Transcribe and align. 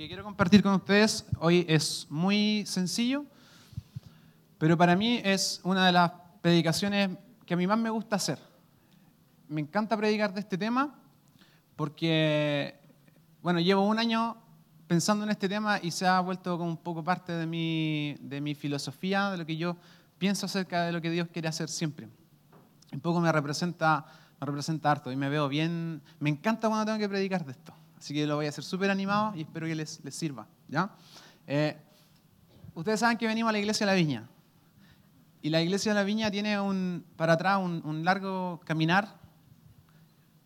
que 0.00 0.08
quiero 0.08 0.24
compartir 0.24 0.62
con 0.62 0.72
ustedes 0.72 1.26
hoy 1.40 1.66
es 1.68 2.06
muy 2.08 2.64
sencillo, 2.64 3.26
pero 4.56 4.78
para 4.78 4.96
mí 4.96 5.20
es 5.22 5.60
una 5.62 5.84
de 5.84 5.92
las 5.92 6.10
predicaciones 6.40 7.10
que 7.44 7.52
a 7.52 7.56
mí 7.58 7.66
más 7.66 7.78
me 7.78 7.90
gusta 7.90 8.16
hacer. 8.16 8.38
Me 9.46 9.60
encanta 9.60 9.98
predicar 9.98 10.32
de 10.32 10.40
este 10.40 10.56
tema 10.56 10.98
porque, 11.76 12.80
bueno, 13.42 13.60
llevo 13.60 13.86
un 13.86 13.98
año 13.98 14.38
pensando 14.86 15.24
en 15.24 15.32
este 15.32 15.50
tema 15.50 15.78
y 15.82 15.90
se 15.90 16.06
ha 16.06 16.18
vuelto 16.20 16.56
como 16.56 16.70
un 16.70 16.78
poco 16.78 17.04
parte 17.04 17.32
de 17.32 17.46
mi, 17.46 18.16
de 18.20 18.40
mi 18.40 18.54
filosofía, 18.54 19.30
de 19.30 19.36
lo 19.36 19.44
que 19.44 19.58
yo 19.58 19.76
pienso 20.16 20.46
acerca 20.46 20.84
de 20.84 20.92
lo 20.92 21.02
que 21.02 21.10
Dios 21.10 21.28
quiere 21.30 21.48
hacer 21.48 21.68
siempre. 21.68 22.08
Un 22.90 23.00
poco 23.00 23.20
me 23.20 23.30
representa, 23.30 24.06
me 24.40 24.46
representa 24.46 24.92
harto 24.92 25.12
y 25.12 25.16
me 25.16 25.28
veo 25.28 25.46
bien, 25.46 26.00
me 26.20 26.30
encanta 26.30 26.68
cuando 26.68 26.86
tengo 26.86 26.98
que 26.98 27.08
predicar 27.10 27.44
de 27.44 27.52
esto. 27.52 27.74
Así 28.00 28.14
que 28.14 28.26
lo 28.26 28.36
voy 28.36 28.46
a 28.46 28.48
hacer 28.48 28.64
súper 28.64 28.90
animado 28.90 29.34
y 29.36 29.42
espero 29.42 29.66
que 29.66 29.74
les, 29.74 30.02
les 30.02 30.14
sirva. 30.14 30.46
¿ya? 30.68 30.90
Eh, 31.46 31.76
ustedes 32.74 32.98
saben 32.98 33.18
que 33.18 33.26
venimos 33.26 33.50
a 33.50 33.52
la 33.52 33.58
iglesia 33.58 33.86
de 33.86 33.92
la 33.92 33.96
Viña. 33.96 34.26
Y 35.42 35.50
la 35.50 35.60
iglesia 35.60 35.92
de 35.92 35.96
la 35.96 36.04
Viña 36.04 36.30
tiene 36.30 36.58
un, 36.58 37.04
para 37.16 37.34
atrás 37.34 37.58
un, 37.58 37.82
un 37.84 38.02
largo 38.02 38.60
caminar. 38.64 39.20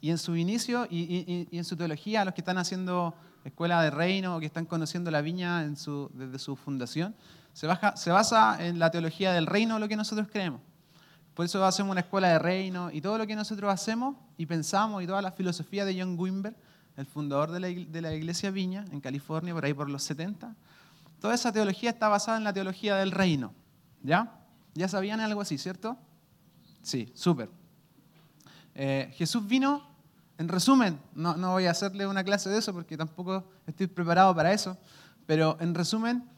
Y 0.01 0.11
en 0.11 0.19
su 0.19 0.35
inicio 0.35 0.89
y, 0.91 1.03
y, 1.03 1.49
y, 1.51 1.57
en 1.57 1.65
su 1.65 1.77
teología, 1.77 2.25
los 2.25 2.35
que 2.35 2.41
están 2.41 2.59
haciendo 2.59 3.15
escuela 3.45 3.81
de 3.83 3.91
reino 3.91 4.37
o 4.37 4.41
que 4.41 4.47
están 4.47 4.67
conociendo 4.67 5.13
la 5.13 5.23
Viña 5.23 5.63
en 5.63 5.77
su, 5.77 6.11
desde 6.13 6.41
su 6.41 6.57
fundación, 6.57 7.15
se, 7.53 7.69
baja, 7.69 7.97
se 7.97 8.11
basa 8.11 8.67
en 8.67 8.81
la 8.81 8.91
teología 8.91 9.33
del 9.33 9.47
reino, 9.47 9.79
lo 9.79 9.87
que 9.87 9.97
nosotros 9.97 10.27
creemos. 10.29 10.61
Por 11.35 11.47
eso 11.47 11.65
hacemos 11.65 11.93
una 11.93 12.01
escuela 12.01 12.29
de 12.29 12.39
reino 12.41 12.91
y 12.91 13.01
todo 13.01 13.17
lo 13.17 13.29
que 13.29 13.37
nosotros 13.37 13.73
hacemos 13.73 14.17
y 14.37 14.47
pensamos 14.47 15.05
y 15.05 15.07
toda 15.07 15.23
la 15.23 15.31
filosofía 15.31 15.85
de 15.85 16.01
John 16.01 16.19
Wimber 16.19 16.57
el 16.97 17.07
fundador 17.07 17.51
de 17.51 17.61
la, 17.61 17.69
de 17.69 18.01
la 18.01 18.15
iglesia 18.15 18.51
Viña, 18.51 18.85
en 18.93 19.01
California, 19.01 19.53
por 19.53 19.65
ahí 19.65 19.75
por 19.75 19.91
los 19.91 20.03
70, 20.05 20.55
toda 21.21 21.35
esa 21.35 21.53
teología 21.53 21.91
está 21.91 22.09
basada 22.09 22.39
en 22.39 22.45
la 22.45 22.53
teología 22.53 22.97
del 22.97 23.11
reino. 23.11 23.53
¿Ya? 24.03 24.41
¿Ya 24.75 24.89
sabían 24.89 25.21
algo 25.21 25.41
así, 25.41 25.57
cierto? 25.57 25.97
Sí, 26.83 27.11
súper. 27.15 27.49
Eh, 28.75 29.13
Jesús 29.15 29.47
vino, 29.47 29.83
en 30.37 30.49
resumen, 30.49 31.01
no, 31.15 31.37
no, 31.37 31.53
voy 31.53 31.67
a 31.67 31.71
hacerle 31.71 32.07
una 32.07 32.25
clase 32.25 32.51
de 32.51 32.59
eso 32.59 32.73
porque 32.73 32.97
tampoco 32.97 33.45
estoy 33.67 33.87
preparado 33.87 34.35
para 34.35 34.53
eso, 34.53 34.77
pero 35.27 35.57
en 35.61 35.75
resumen, 35.75 36.29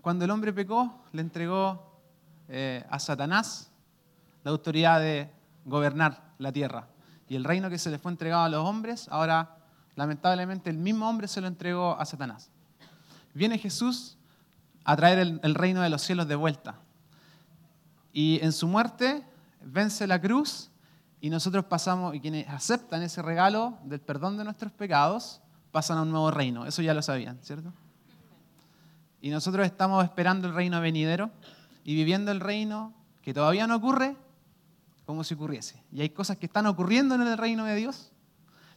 cuando 0.00 0.24
el 0.24 0.30
hombre 0.30 0.52
pecó, 0.52 1.04
le 1.12 1.20
entregó 1.20 2.00
eh, 2.48 2.84
a 2.88 2.98
Satanás 2.98 3.70
la 4.44 4.50
autoridad 4.50 5.00
de 5.00 5.30
gobernar 5.64 6.32
la 6.38 6.52
tierra. 6.52 6.88
Y 7.28 7.36
el 7.36 7.44
reino 7.44 7.68
que 7.68 7.78
se 7.78 7.90
le 7.90 7.98
fue 7.98 8.12
entregado 8.12 8.44
a 8.44 8.48
los 8.48 8.64
hombres, 8.64 9.08
ahora 9.10 9.56
Lamentablemente 9.94 10.70
el 10.70 10.78
mismo 10.78 11.08
hombre 11.08 11.28
se 11.28 11.40
lo 11.40 11.46
entregó 11.46 11.98
a 11.98 12.04
Satanás. 12.04 12.50
Viene 13.34 13.58
Jesús 13.58 14.16
a 14.84 14.96
traer 14.96 15.18
el, 15.18 15.54
reino 15.54 15.82
de 15.82 15.90
los 15.90 16.02
cielos 16.02 16.28
de 16.28 16.34
vuelta. 16.34 16.76
Y 18.12 18.40
en 18.42 18.52
su 18.52 18.66
muerte 18.66 19.24
vence 19.62 20.06
la 20.06 20.20
cruz 20.20 20.70
y 21.20 21.30
nosotros 21.30 21.64
pasamos, 21.66 22.14
y 22.14 22.20
quienes 22.20 22.48
aceptan 22.48 23.02
ese 23.02 23.22
regalo 23.22 23.78
del 23.84 24.00
perdón 24.00 24.36
de 24.36 24.44
nuestros 24.44 24.72
pecados, 24.72 25.40
pasan 25.70 25.98
a 25.98 26.02
un 26.02 26.10
nuevo 26.10 26.30
reino. 26.30 26.66
Eso 26.66 26.82
ya 26.82 26.94
lo 26.94 27.00
sabían, 27.00 27.38
¿cierto? 27.42 27.72
Y 29.20 29.30
nosotros 29.30 29.64
estamos 29.64 30.04
esperando 30.04 30.48
el 30.48 30.54
reino 30.54 30.80
venidero 30.80 31.30
y 31.84 31.94
viviendo 31.94 32.32
el 32.32 32.40
reino 32.40 32.92
que 33.22 33.32
todavía 33.32 33.68
no 33.68 33.76
ocurre 33.76 34.16
como 35.06 35.22
si 35.22 35.34
ocurriese. 35.34 35.80
Y 35.92 36.00
hay 36.00 36.10
cosas 36.10 36.38
que 36.38 36.46
están 36.46 36.66
ocurriendo 36.66 37.14
en 37.14 37.22
el 37.22 37.38
reino 37.38 37.64
de 37.64 37.76
Dios 37.76 38.11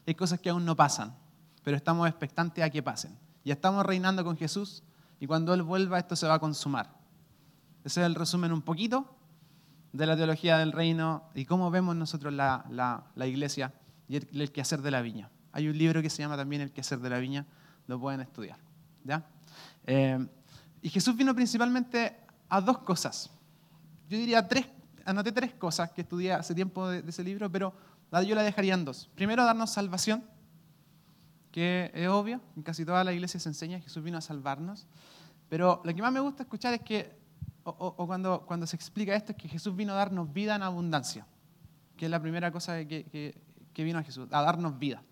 hay 0.07 0.15
cosas 0.15 0.39
que 0.39 0.49
aún 0.49 0.65
no 0.65 0.75
pasan, 0.75 1.15
pero 1.63 1.77
estamos 1.77 2.07
expectantes 2.07 2.63
a 2.63 2.69
que 2.69 2.83
pasen. 2.83 3.17
Ya 3.43 3.53
estamos 3.53 3.85
reinando 3.85 4.23
con 4.23 4.37
Jesús 4.37 4.83
y 5.19 5.27
cuando 5.27 5.53
Él 5.53 5.63
vuelva 5.63 5.99
esto 5.99 6.15
se 6.15 6.27
va 6.27 6.35
a 6.35 6.39
consumar. 6.39 6.89
Ese 7.83 8.01
es 8.01 8.05
el 8.05 8.15
resumen 8.15 8.51
un 8.51 8.61
poquito 8.61 9.15
de 9.93 10.05
la 10.05 10.17
teología 10.17 10.57
del 10.57 10.71
reino 10.71 11.29
y 11.33 11.45
cómo 11.45 11.71
vemos 11.71 11.95
nosotros 11.95 12.33
la, 12.33 12.65
la, 12.69 13.27
iglesia 13.27 13.73
y 14.07 14.17
el, 14.17 14.27
el, 14.33 14.51
quehacer 14.51 14.81
de 14.81 14.91
la 14.91 15.01
viña. 15.01 15.29
Hay 15.51 15.67
un 15.67 15.77
libro 15.77 16.01
que 16.01 16.09
se 16.09 16.21
llama 16.21 16.35
también 16.35 16.61
El 16.61 16.71
quehacer 16.71 16.99
de 16.99 17.09
la 17.09 17.19
viña, 17.19 17.45
lo 17.87 17.99
pueden 17.99 18.21
estudiar. 18.21 18.57
¿ya? 19.03 19.25
Eh, 19.85 20.27
y 20.81 20.89
Jesús 20.89 21.15
vino 21.15 21.33
principalmente 21.33 22.17
a 22.49 22.59
dos 22.59 22.79
cosas. 22.79 23.29
Yo 24.09 24.17
diría 24.17 24.47
tres, 24.47 24.67
anoté 25.05 25.31
tres 25.31 25.53
cosas 25.53 25.91
que 25.91 26.01
estudié 26.01 26.33
hace 26.33 26.53
tiempo 26.53 26.87
de, 26.89 27.01
de 27.01 27.09
ese 27.09 27.23
libro, 27.23 27.51
pero 27.51 27.73
yo 28.11 28.35
la 28.35 28.43
dejaría 28.43 28.73
en 28.73 28.85
dos. 28.85 29.09
Primero, 29.15 29.43
darnos 29.43 29.71
salvación, 29.71 30.23
que 31.51 31.91
es 31.93 32.07
obvio, 32.07 32.41
en 32.55 32.63
casi 32.63 32.85
toda 32.85 33.03
la 33.03 33.13
iglesia 33.13 33.39
se 33.39 33.49
enseña, 33.49 33.79
Jesús 33.79 34.03
vino 34.03 34.17
a 34.17 34.21
salvarnos. 34.21 34.87
Pero 35.49 35.81
lo 35.83 35.93
que 35.93 36.01
más 36.01 36.11
me 36.11 36.19
gusta 36.19 36.43
escuchar 36.43 36.73
es 36.73 36.81
que, 36.81 37.17
o, 37.63 38.05
cuando, 38.05 38.45
cuando 38.45 38.67
se 38.67 38.75
explica 38.75 39.15
esto, 39.15 39.31
es 39.31 39.37
que 39.37 39.47
Jesús 39.47 39.75
vino 39.75 39.93
a 39.93 39.95
darnos 39.95 40.31
vida 40.31 40.55
en 40.55 40.63
abundancia, 40.63 41.25
que 41.97 42.05
es 42.05 42.11
la 42.11 42.21
primera 42.21 42.51
cosa 42.51 42.85
que, 42.85 43.05
que, 43.05 43.41
que 43.73 43.83
vino 43.83 43.99
a 43.99 44.03
Jesús, 44.03 44.27
a 44.31 44.41
darnos 44.41 44.77
vida. 44.77 45.03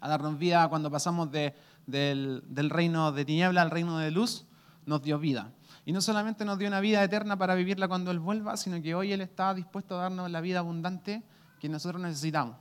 A 0.00 0.08
darnos 0.08 0.38
vida 0.38 0.68
cuando 0.68 0.90
pasamos 0.90 1.30
de, 1.30 1.54
del, 1.86 2.42
del 2.46 2.70
reino 2.70 3.12
de 3.12 3.24
tiniebla 3.24 3.62
al 3.62 3.70
reino 3.70 3.98
de 3.98 4.10
luz, 4.10 4.46
nos 4.86 5.02
dio 5.02 5.18
vida. 5.18 5.52
Y 5.84 5.92
no 5.92 6.00
solamente 6.00 6.44
nos 6.44 6.58
dio 6.58 6.68
una 6.68 6.80
vida 6.80 7.02
eterna 7.02 7.36
para 7.36 7.54
vivirla 7.54 7.88
cuando 7.88 8.10
Él 8.10 8.18
vuelva, 8.18 8.56
sino 8.56 8.80
que 8.82 8.94
hoy 8.94 9.12
Él 9.12 9.20
está 9.20 9.54
dispuesto 9.54 9.98
a 9.98 10.02
darnos 10.02 10.30
la 10.30 10.40
vida 10.40 10.60
abundante 10.60 11.22
que 11.58 11.68
nosotros 11.68 12.00
necesitamos. 12.00 12.56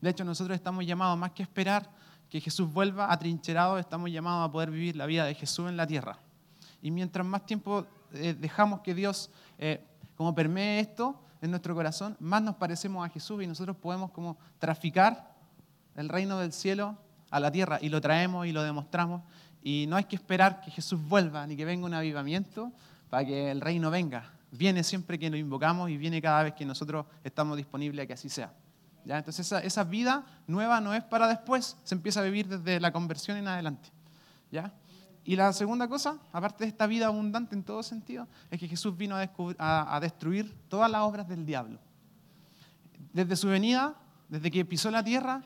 De 0.00 0.10
hecho, 0.10 0.24
nosotros 0.24 0.54
estamos 0.56 0.84
llamados 0.84 1.16
más 1.16 1.32
que 1.32 1.42
esperar 1.42 1.88
que 2.28 2.40
Jesús 2.40 2.72
vuelva 2.72 3.12
atrincherado, 3.12 3.78
estamos 3.78 4.10
llamados 4.10 4.48
a 4.48 4.52
poder 4.52 4.70
vivir 4.70 4.96
la 4.96 5.06
vida 5.06 5.24
de 5.24 5.34
Jesús 5.34 5.68
en 5.68 5.76
la 5.76 5.86
tierra. 5.86 6.18
Y 6.80 6.90
mientras 6.90 7.26
más 7.26 7.46
tiempo 7.46 7.86
eh, 8.12 8.34
dejamos 8.38 8.80
que 8.80 8.94
Dios 8.94 9.30
eh, 9.58 9.84
como 10.16 10.34
permee 10.34 10.80
esto 10.80 11.20
en 11.40 11.50
nuestro 11.50 11.74
corazón, 11.74 12.16
más 12.20 12.42
nos 12.42 12.56
parecemos 12.56 13.06
a 13.06 13.10
Jesús 13.10 13.42
y 13.42 13.46
nosotros 13.46 13.76
podemos 13.76 14.10
como 14.10 14.38
traficar 14.58 15.34
el 15.94 16.08
reino 16.08 16.38
del 16.38 16.52
cielo 16.52 16.96
a 17.30 17.38
la 17.38 17.52
tierra 17.52 17.78
y 17.80 17.88
lo 17.88 18.00
traemos 18.00 18.46
y 18.46 18.52
lo 18.52 18.62
demostramos. 18.62 19.22
Y 19.62 19.86
no 19.88 19.96
hay 19.96 20.04
que 20.04 20.16
esperar 20.16 20.60
que 20.60 20.70
Jesús 20.70 21.00
vuelva 21.00 21.46
ni 21.46 21.56
que 21.56 21.64
venga 21.64 21.86
un 21.86 21.94
avivamiento 21.94 22.72
para 23.10 23.24
que 23.24 23.50
el 23.50 23.60
reino 23.60 23.90
venga 23.90 24.32
viene 24.52 24.84
siempre 24.84 25.18
que 25.18 25.30
lo 25.30 25.36
invocamos 25.36 25.90
y 25.90 25.96
viene 25.96 26.22
cada 26.22 26.44
vez 26.44 26.54
que 26.54 26.64
nosotros 26.64 27.06
estamos 27.24 27.56
disponibles 27.56 28.04
a 28.04 28.06
que 28.06 28.12
así 28.12 28.28
sea. 28.28 28.52
¿Ya? 29.04 29.18
Entonces 29.18 29.50
esa, 29.50 29.84
vida 29.84 30.24
nueva 30.46 30.80
no 30.80 30.94
es 30.94 31.02
para 31.02 31.26
después, 31.26 31.76
se 31.82 31.94
empieza 31.94 32.20
a 32.20 32.22
vivir 32.22 32.46
desde 32.46 32.78
la 32.78 32.92
conversión 32.92 33.36
en 33.36 33.48
adelante. 33.48 33.88
¿Ya? 34.52 34.72
Y 35.24 35.36
la 35.36 35.52
segunda 35.52 35.88
cosa, 35.88 36.18
aparte 36.32 36.64
de 36.64 36.68
esta 36.68 36.86
vida 36.86 37.06
abundante 37.06 37.54
en 37.54 37.64
todo 37.64 37.82
sentido, 37.82 38.28
es 38.50 38.60
que 38.60 38.68
Jesús 38.68 38.96
vino 38.96 39.16
a, 39.16 39.96
a 39.96 40.00
destruir 40.00 40.54
todas 40.68 40.90
las 40.90 41.00
obras 41.02 41.26
del 41.26 41.46
diablo. 41.46 41.78
Desde 43.12 43.36
su 43.36 43.48
venida, 43.48 43.94
desde 44.28 44.50
que 44.50 44.64
pisó 44.64 44.90
la 44.90 45.02
tierra, 45.02 45.42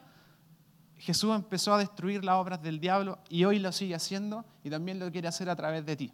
Jesús 0.98 1.34
empezó 1.34 1.74
a 1.74 1.78
destruir 1.78 2.24
las 2.24 2.36
obras 2.36 2.62
del 2.62 2.80
diablo 2.80 3.18
y 3.28 3.44
hoy 3.44 3.58
lo 3.58 3.70
sigue 3.70 3.94
haciendo 3.94 4.44
y 4.64 4.70
también 4.70 4.98
lo 4.98 5.10
quiere 5.12 5.28
hacer 5.28 5.48
a 5.50 5.56
través 5.56 5.84
de 5.84 5.96
ti. 5.96 6.12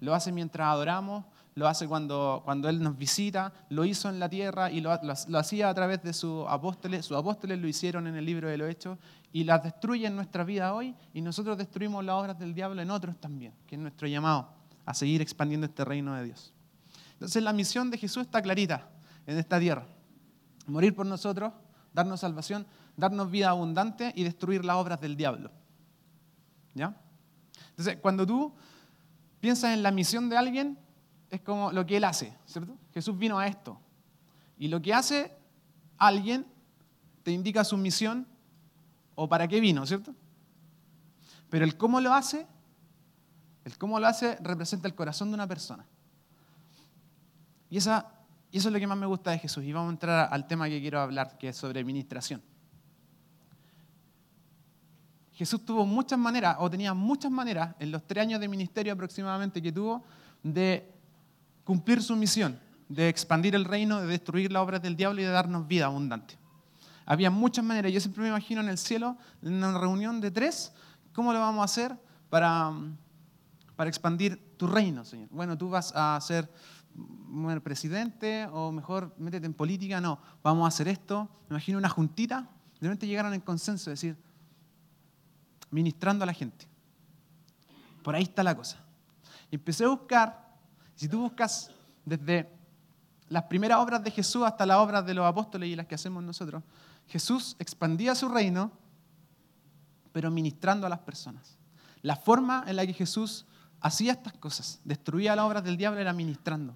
Lo 0.00 0.14
hace 0.14 0.32
mientras 0.32 0.66
adoramos, 0.66 1.24
lo 1.54 1.68
hace 1.68 1.86
cuando, 1.86 2.42
cuando 2.44 2.68
Él 2.68 2.82
nos 2.82 2.96
visita, 2.96 3.52
lo 3.68 3.84
hizo 3.84 4.08
en 4.08 4.18
la 4.18 4.28
tierra 4.28 4.70
y 4.70 4.80
lo, 4.80 4.98
lo, 5.02 5.38
hacía 5.38 5.68
a 5.68 5.74
través 5.74 6.02
de 6.02 6.12
sus 6.12 6.46
apóstoles. 6.48 7.04
Sus 7.04 7.16
apóstoles 7.16 7.58
lo 7.58 7.68
hicieron 7.68 8.06
en 8.06 8.16
el 8.16 8.24
libro 8.24 8.48
de 8.48 8.56
los 8.56 8.70
Hechos 8.70 8.98
y 9.32 9.44
las 9.44 9.62
destruye 9.62 10.06
en 10.06 10.16
nuestra 10.16 10.44
vida 10.44 10.74
hoy 10.74 10.94
y 11.12 11.20
nosotros 11.20 11.58
destruimos 11.58 12.04
las 12.04 12.14
obras 12.14 12.38
del 12.38 12.54
diablo 12.54 12.80
en 12.80 12.90
otros 12.90 13.16
también, 13.18 13.52
que 13.66 13.74
es 13.74 13.80
nuestro 13.80 14.08
llamado 14.08 14.48
a 14.84 14.94
seguir 14.94 15.20
expandiendo 15.20 15.66
este 15.66 15.84
reino 15.84 16.14
de 16.14 16.24
Dios. 16.24 16.52
Entonces 17.14 17.42
la 17.42 17.52
misión 17.52 17.90
de 17.90 17.98
Jesús 17.98 18.24
está 18.24 18.42
clarita 18.42 18.88
en 19.26 19.38
esta 19.38 19.60
tierra. 19.60 19.86
Morir 20.66 20.94
por 20.94 21.06
nosotros, 21.06 21.52
darnos 21.92 22.20
salvación, 22.20 22.66
darnos 22.96 23.30
vida 23.30 23.50
abundante 23.50 24.12
y 24.16 24.24
destruir 24.24 24.64
las 24.64 24.76
obras 24.76 25.00
del 25.00 25.16
diablo. 25.16 25.50
¿Ya? 26.74 26.96
Entonces, 27.70 27.98
cuando 28.00 28.26
tú 28.26 28.52
piensas 29.40 29.74
en 29.74 29.82
la 29.82 29.90
misión 29.90 30.28
de 30.28 30.36
alguien, 30.36 30.78
es 31.32 31.40
como 31.40 31.72
lo 31.72 31.86
que 31.86 31.96
Él 31.96 32.04
hace, 32.04 32.36
¿cierto? 32.44 32.76
Jesús 32.92 33.18
vino 33.18 33.38
a 33.38 33.46
esto. 33.46 33.80
Y 34.58 34.68
lo 34.68 34.82
que 34.82 34.92
hace 34.92 35.34
alguien 35.96 36.46
te 37.22 37.30
indica 37.30 37.64
su 37.64 37.78
misión 37.78 38.26
o 39.14 39.26
para 39.26 39.48
qué 39.48 39.58
vino, 39.58 39.86
¿cierto? 39.86 40.14
Pero 41.48 41.64
el 41.64 41.78
cómo 41.78 42.02
lo 42.02 42.12
hace, 42.12 42.46
el 43.64 43.78
cómo 43.78 43.98
lo 43.98 44.06
hace 44.08 44.36
representa 44.42 44.86
el 44.86 44.94
corazón 44.94 45.30
de 45.30 45.34
una 45.34 45.46
persona. 45.46 45.86
Y, 47.70 47.78
esa, 47.78 48.12
y 48.50 48.58
eso 48.58 48.68
es 48.68 48.74
lo 48.74 48.78
que 48.78 48.86
más 48.86 48.98
me 48.98 49.06
gusta 49.06 49.30
de 49.30 49.38
Jesús. 49.38 49.64
Y 49.64 49.72
vamos 49.72 49.88
a 49.88 49.92
entrar 49.92 50.28
al 50.30 50.46
tema 50.46 50.68
que 50.68 50.82
quiero 50.82 51.00
hablar, 51.00 51.38
que 51.38 51.48
es 51.48 51.56
sobre 51.56 51.80
administración. 51.80 52.42
Jesús 55.32 55.64
tuvo 55.64 55.86
muchas 55.86 56.18
maneras, 56.18 56.56
o 56.58 56.68
tenía 56.68 56.92
muchas 56.92 57.32
maneras, 57.32 57.74
en 57.78 57.90
los 57.90 58.06
tres 58.06 58.20
años 58.20 58.38
de 58.38 58.48
ministerio 58.48 58.92
aproximadamente 58.92 59.62
que 59.62 59.72
tuvo, 59.72 60.04
de 60.42 60.92
cumplir 61.64 62.02
su 62.02 62.16
misión 62.16 62.58
de 62.88 63.08
expandir 63.08 63.54
el 63.54 63.64
reino, 63.64 64.00
de 64.00 64.06
destruir 64.06 64.52
las 64.52 64.62
obras 64.62 64.82
del 64.82 64.96
diablo 64.96 65.20
y 65.20 65.24
de 65.24 65.30
darnos 65.30 65.66
vida 65.66 65.86
abundante. 65.86 66.38
Había 67.06 67.30
muchas 67.30 67.64
maneras. 67.64 67.92
Yo 67.92 68.00
siempre 68.00 68.22
me 68.22 68.28
imagino 68.28 68.60
en 68.60 68.68
el 68.68 68.78
cielo, 68.78 69.16
en 69.42 69.54
una 69.54 69.78
reunión 69.78 70.20
de 70.20 70.30
tres, 70.30 70.72
¿cómo 71.12 71.32
lo 71.32 71.40
vamos 71.40 71.62
a 71.62 71.64
hacer 71.64 71.98
para, 72.28 72.72
para 73.76 73.88
expandir 73.90 74.56
tu 74.56 74.66
reino, 74.66 75.04
Señor. 75.04 75.28
Bueno, 75.30 75.58
tú 75.58 75.68
vas 75.68 75.92
a 75.94 76.18
ser 76.20 76.48
bueno, 76.94 77.60
presidente 77.60 78.46
o 78.52 78.70
mejor 78.70 79.14
métete 79.18 79.44
en 79.44 79.54
política. 79.54 80.00
No, 80.00 80.20
vamos 80.42 80.64
a 80.64 80.68
hacer 80.68 80.88
esto. 80.88 81.28
Me 81.48 81.54
imagino 81.56 81.78
una 81.78 81.88
juntita. 81.88 82.48
De 82.80 82.88
repente 82.88 83.06
llegaron 83.06 83.34
en 83.34 83.40
consenso, 83.40 83.90
es 83.90 84.00
decir, 84.00 84.16
ministrando 85.70 86.22
a 86.22 86.26
la 86.26 86.32
gente. 86.32 86.66
Por 88.02 88.14
ahí 88.14 88.22
está 88.22 88.42
la 88.42 88.56
cosa. 88.56 88.78
Empecé 89.50 89.84
a 89.84 89.88
buscar, 89.88 90.51
si 90.94 91.08
tú 91.08 91.20
buscas 91.20 91.70
desde 92.04 92.50
las 93.28 93.44
primeras 93.44 93.78
obras 93.78 94.02
de 94.04 94.10
Jesús 94.10 94.44
hasta 94.44 94.66
las 94.66 94.76
obras 94.76 95.06
de 95.06 95.14
los 95.14 95.24
apóstoles 95.24 95.68
y 95.68 95.76
las 95.76 95.86
que 95.86 95.94
hacemos 95.94 96.22
nosotros, 96.22 96.62
Jesús 97.08 97.56
expandía 97.58 98.14
su 98.14 98.28
reino, 98.28 98.70
pero 100.12 100.30
ministrando 100.30 100.86
a 100.86 100.90
las 100.90 101.00
personas. 101.00 101.56
La 102.02 102.16
forma 102.16 102.64
en 102.66 102.76
la 102.76 102.86
que 102.86 102.92
Jesús 102.92 103.46
hacía 103.80 104.12
estas 104.12 104.34
cosas, 104.34 104.80
destruía 104.84 105.34
las 105.34 105.44
obras 105.44 105.64
del 105.64 105.76
diablo, 105.76 106.00
era 106.00 106.12
ministrando. 106.12 106.74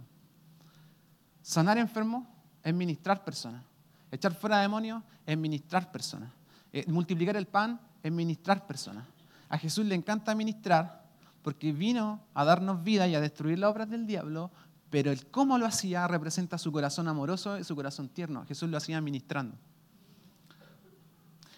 Sanar 1.42 1.78
enfermos 1.78 2.26
es 2.62 2.74
ministrar 2.74 3.22
personas. 3.22 3.62
Echar 4.10 4.34
fuera 4.34 4.58
demonios 4.58 5.02
es 5.24 5.36
ministrar 5.36 5.90
personas. 5.92 6.30
Eh, 6.72 6.84
multiplicar 6.88 7.36
el 7.36 7.46
pan 7.46 7.80
es 8.02 8.10
ministrar 8.10 8.66
personas. 8.66 9.04
A 9.48 9.58
Jesús 9.58 9.86
le 9.86 9.94
encanta 9.94 10.34
ministrar 10.34 11.05
porque 11.46 11.72
vino 11.72 12.26
a 12.34 12.44
darnos 12.44 12.82
vida 12.82 13.06
y 13.06 13.14
a 13.14 13.20
destruir 13.20 13.60
las 13.60 13.70
obras 13.70 13.88
del 13.88 14.04
diablo, 14.04 14.50
pero 14.90 15.12
el 15.12 15.28
cómo 15.28 15.58
lo 15.58 15.66
hacía 15.66 16.08
representa 16.08 16.58
su 16.58 16.72
corazón 16.72 17.06
amoroso 17.06 17.56
y 17.56 17.62
su 17.62 17.76
corazón 17.76 18.08
tierno. 18.08 18.44
Jesús 18.46 18.68
lo 18.68 18.76
hacía 18.76 19.00
ministrando. 19.00 19.56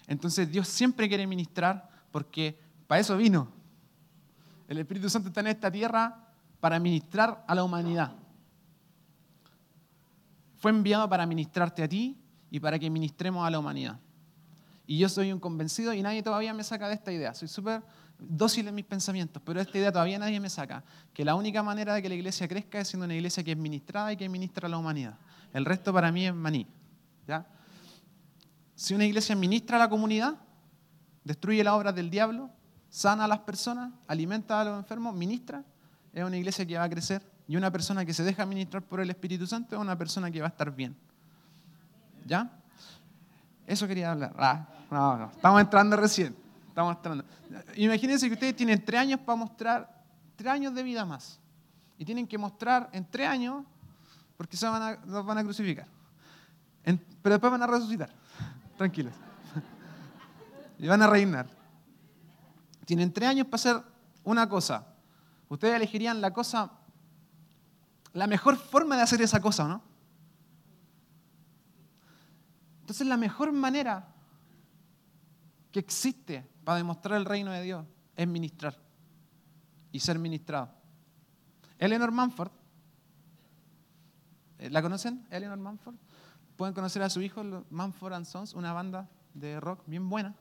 Entonces 0.05 0.51
Dios 0.51 0.67
siempre 0.67 1.07
quiere 1.07 1.25
ministrar 1.25 1.89
porque 2.11 2.55
para 2.85 3.01
eso 3.01 3.17
vino. 3.17 3.47
El 4.67 4.77
Espíritu 4.77 5.09
Santo 5.09 5.29
está 5.29 5.39
en 5.39 5.47
esta 5.47 5.71
tierra 5.71 6.35
para 6.59 6.77
ministrar 6.79 7.43
a 7.47 7.55
la 7.55 7.63
humanidad. 7.63 8.13
Fue 10.59 10.69
enviado 10.69 11.09
para 11.09 11.25
ministrarte 11.25 11.81
a 11.81 11.89
ti 11.89 12.15
y 12.51 12.59
para 12.59 12.77
que 12.77 12.91
ministremos 12.91 13.43
a 13.43 13.49
la 13.49 13.57
humanidad. 13.57 13.99
Y 14.85 14.99
yo 14.99 15.09
soy 15.09 15.33
un 15.33 15.39
convencido 15.39 15.95
y 15.95 16.03
nadie 16.03 16.21
todavía 16.21 16.53
me 16.53 16.63
saca 16.63 16.87
de 16.87 16.93
esta 16.93 17.11
idea. 17.11 17.33
Soy 17.33 17.47
súper 17.47 17.81
dócil 18.19 18.67
en 18.67 18.75
mis 18.75 18.85
pensamientos, 18.85 19.41
pero 19.45 19.61
esta 19.61 19.77
idea 19.77 19.91
todavía 19.91 20.19
nadie 20.19 20.39
me 20.39 20.49
saca. 20.49 20.83
Que 21.13 21.23
la 21.23 21.35
única 21.35 21.63
manera 21.63 21.93
de 21.93 22.01
que 22.01 22.09
la 22.09 22.15
iglesia 22.15 22.47
crezca 22.47 22.79
es 22.79 22.89
siendo 22.89 23.05
una 23.05 23.15
iglesia 23.15 23.43
que 23.43 23.51
es 23.51 23.57
ministrada 23.57 24.11
y 24.13 24.17
que 24.17 24.27
ministra 24.27 24.67
a 24.67 24.69
la 24.69 24.77
humanidad. 24.77 25.15
El 25.53 25.65
resto 25.65 25.93
para 25.93 26.11
mí 26.11 26.27
es 26.27 26.33
maní. 26.33 26.67
¿ya? 27.27 27.45
Si 28.75 28.93
una 28.93 29.05
iglesia 29.05 29.35
ministra 29.35 29.77
a 29.77 29.79
la 29.79 29.89
comunidad, 29.89 30.35
destruye 31.23 31.63
las 31.63 31.73
obras 31.73 31.95
del 31.95 32.09
diablo, 32.09 32.49
sana 32.89 33.25
a 33.25 33.27
las 33.27 33.39
personas, 33.39 33.91
alimenta 34.07 34.61
a 34.61 34.65
los 34.65 34.77
enfermos, 34.77 35.15
ministra, 35.15 35.63
es 36.13 36.23
una 36.23 36.37
iglesia 36.37 36.65
que 36.65 36.77
va 36.77 36.83
a 36.83 36.89
crecer. 36.89 37.21
Y 37.47 37.55
una 37.55 37.71
persona 37.71 38.05
que 38.05 38.13
se 38.13 38.23
deja 38.23 38.45
ministrar 38.45 38.83
por 38.83 38.99
el 38.99 39.09
Espíritu 39.09 39.47
Santo 39.47 39.75
es 39.75 39.81
una 39.81 39.97
persona 39.97 40.29
que 40.29 40.39
va 40.39 40.47
a 40.47 40.49
estar 40.49 40.75
bien. 40.75 40.95
¿Ya? 42.25 42.51
Eso 43.65 43.87
quería 43.87 44.11
hablar. 44.11 44.33
Ah, 44.37 44.67
no, 44.91 45.17
no, 45.17 45.31
estamos 45.31 45.61
entrando 45.61 45.95
recién. 45.95 46.35
Estamos 46.79 46.95
entrando. 46.95 47.25
Imagínense 47.75 48.27
que 48.29 48.35
ustedes 48.35 48.55
tienen 48.55 48.85
tres 48.85 49.01
años 49.01 49.19
para 49.19 49.35
mostrar 49.35 50.01
tres 50.37 50.49
años 50.49 50.73
de 50.73 50.81
vida 50.81 51.03
más. 51.03 51.37
Y 51.97 52.05
tienen 52.05 52.25
que 52.25 52.37
mostrar 52.37 52.89
en 52.93 53.03
tres 53.03 53.27
años, 53.27 53.65
porque 54.37 54.55
se 54.55 54.65
van 54.65 54.81
a, 54.81 54.91
los 55.05 55.25
van 55.25 55.39
a 55.39 55.43
crucificar. 55.43 55.87
pero 57.21 57.35
después 57.35 57.51
van 57.51 57.63
a 57.63 57.67
resucitar. 57.67 58.09
Tranquilos. 58.77 59.13
y 60.79 60.87
van 60.87 61.01
a 61.01 61.07
reinar. 61.07 61.49
Tienen 62.85 63.11
tres 63.11 63.27
años 63.27 63.47
para 63.47 63.55
hacer 63.55 63.83
una 64.23 64.47
cosa. 64.47 64.87
Ustedes 65.49 65.75
elegirían 65.75 66.21
la 66.21 66.31
cosa, 66.31 66.71
la 68.13 68.25
mejor 68.25 68.55
forma 68.55 68.95
de 68.95 69.01
hacer 69.01 69.21
esa 69.21 69.41
cosa, 69.41 69.67
¿no? 69.67 69.81
Entonces 72.79 73.05
la 73.05 73.17
mejor 73.17 73.51
manera 73.51 74.07
que 75.73 75.79
existe 75.79 76.47
para 76.69 76.77
demostrar 76.77 77.17
el 77.17 77.25
reino 77.25 77.51
de 77.51 77.63
Dios 77.63 77.83
es 78.15 78.27
ministrar 78.27 78.77
y 79.91 79.99
ser 79.99 80.19
ministrado. 80.19 80.69
Eleanor 81.79 82.11
Manford, 82.11 82.51
eh, 84.59 84.69
¿la 84.69 84.79
conocen? 84.79 85.25
Eleanor 85.31 85.57
Manford. 85.57 85.95
Pueden 86.57 86.75
conocer 86.75 87.01
a 87.01 87.09
su 87.09 87.23
hijo, 87.23 87.43
Manford 87.71 88.13
and 88.13 88.27
Sons, 88.27 88.53
una 88.53 88.71
banda 88.71 89.09
de 89.33 89.59
rock 89.59 89.81
bien 89.87 90.07
buena. 90.11 90.35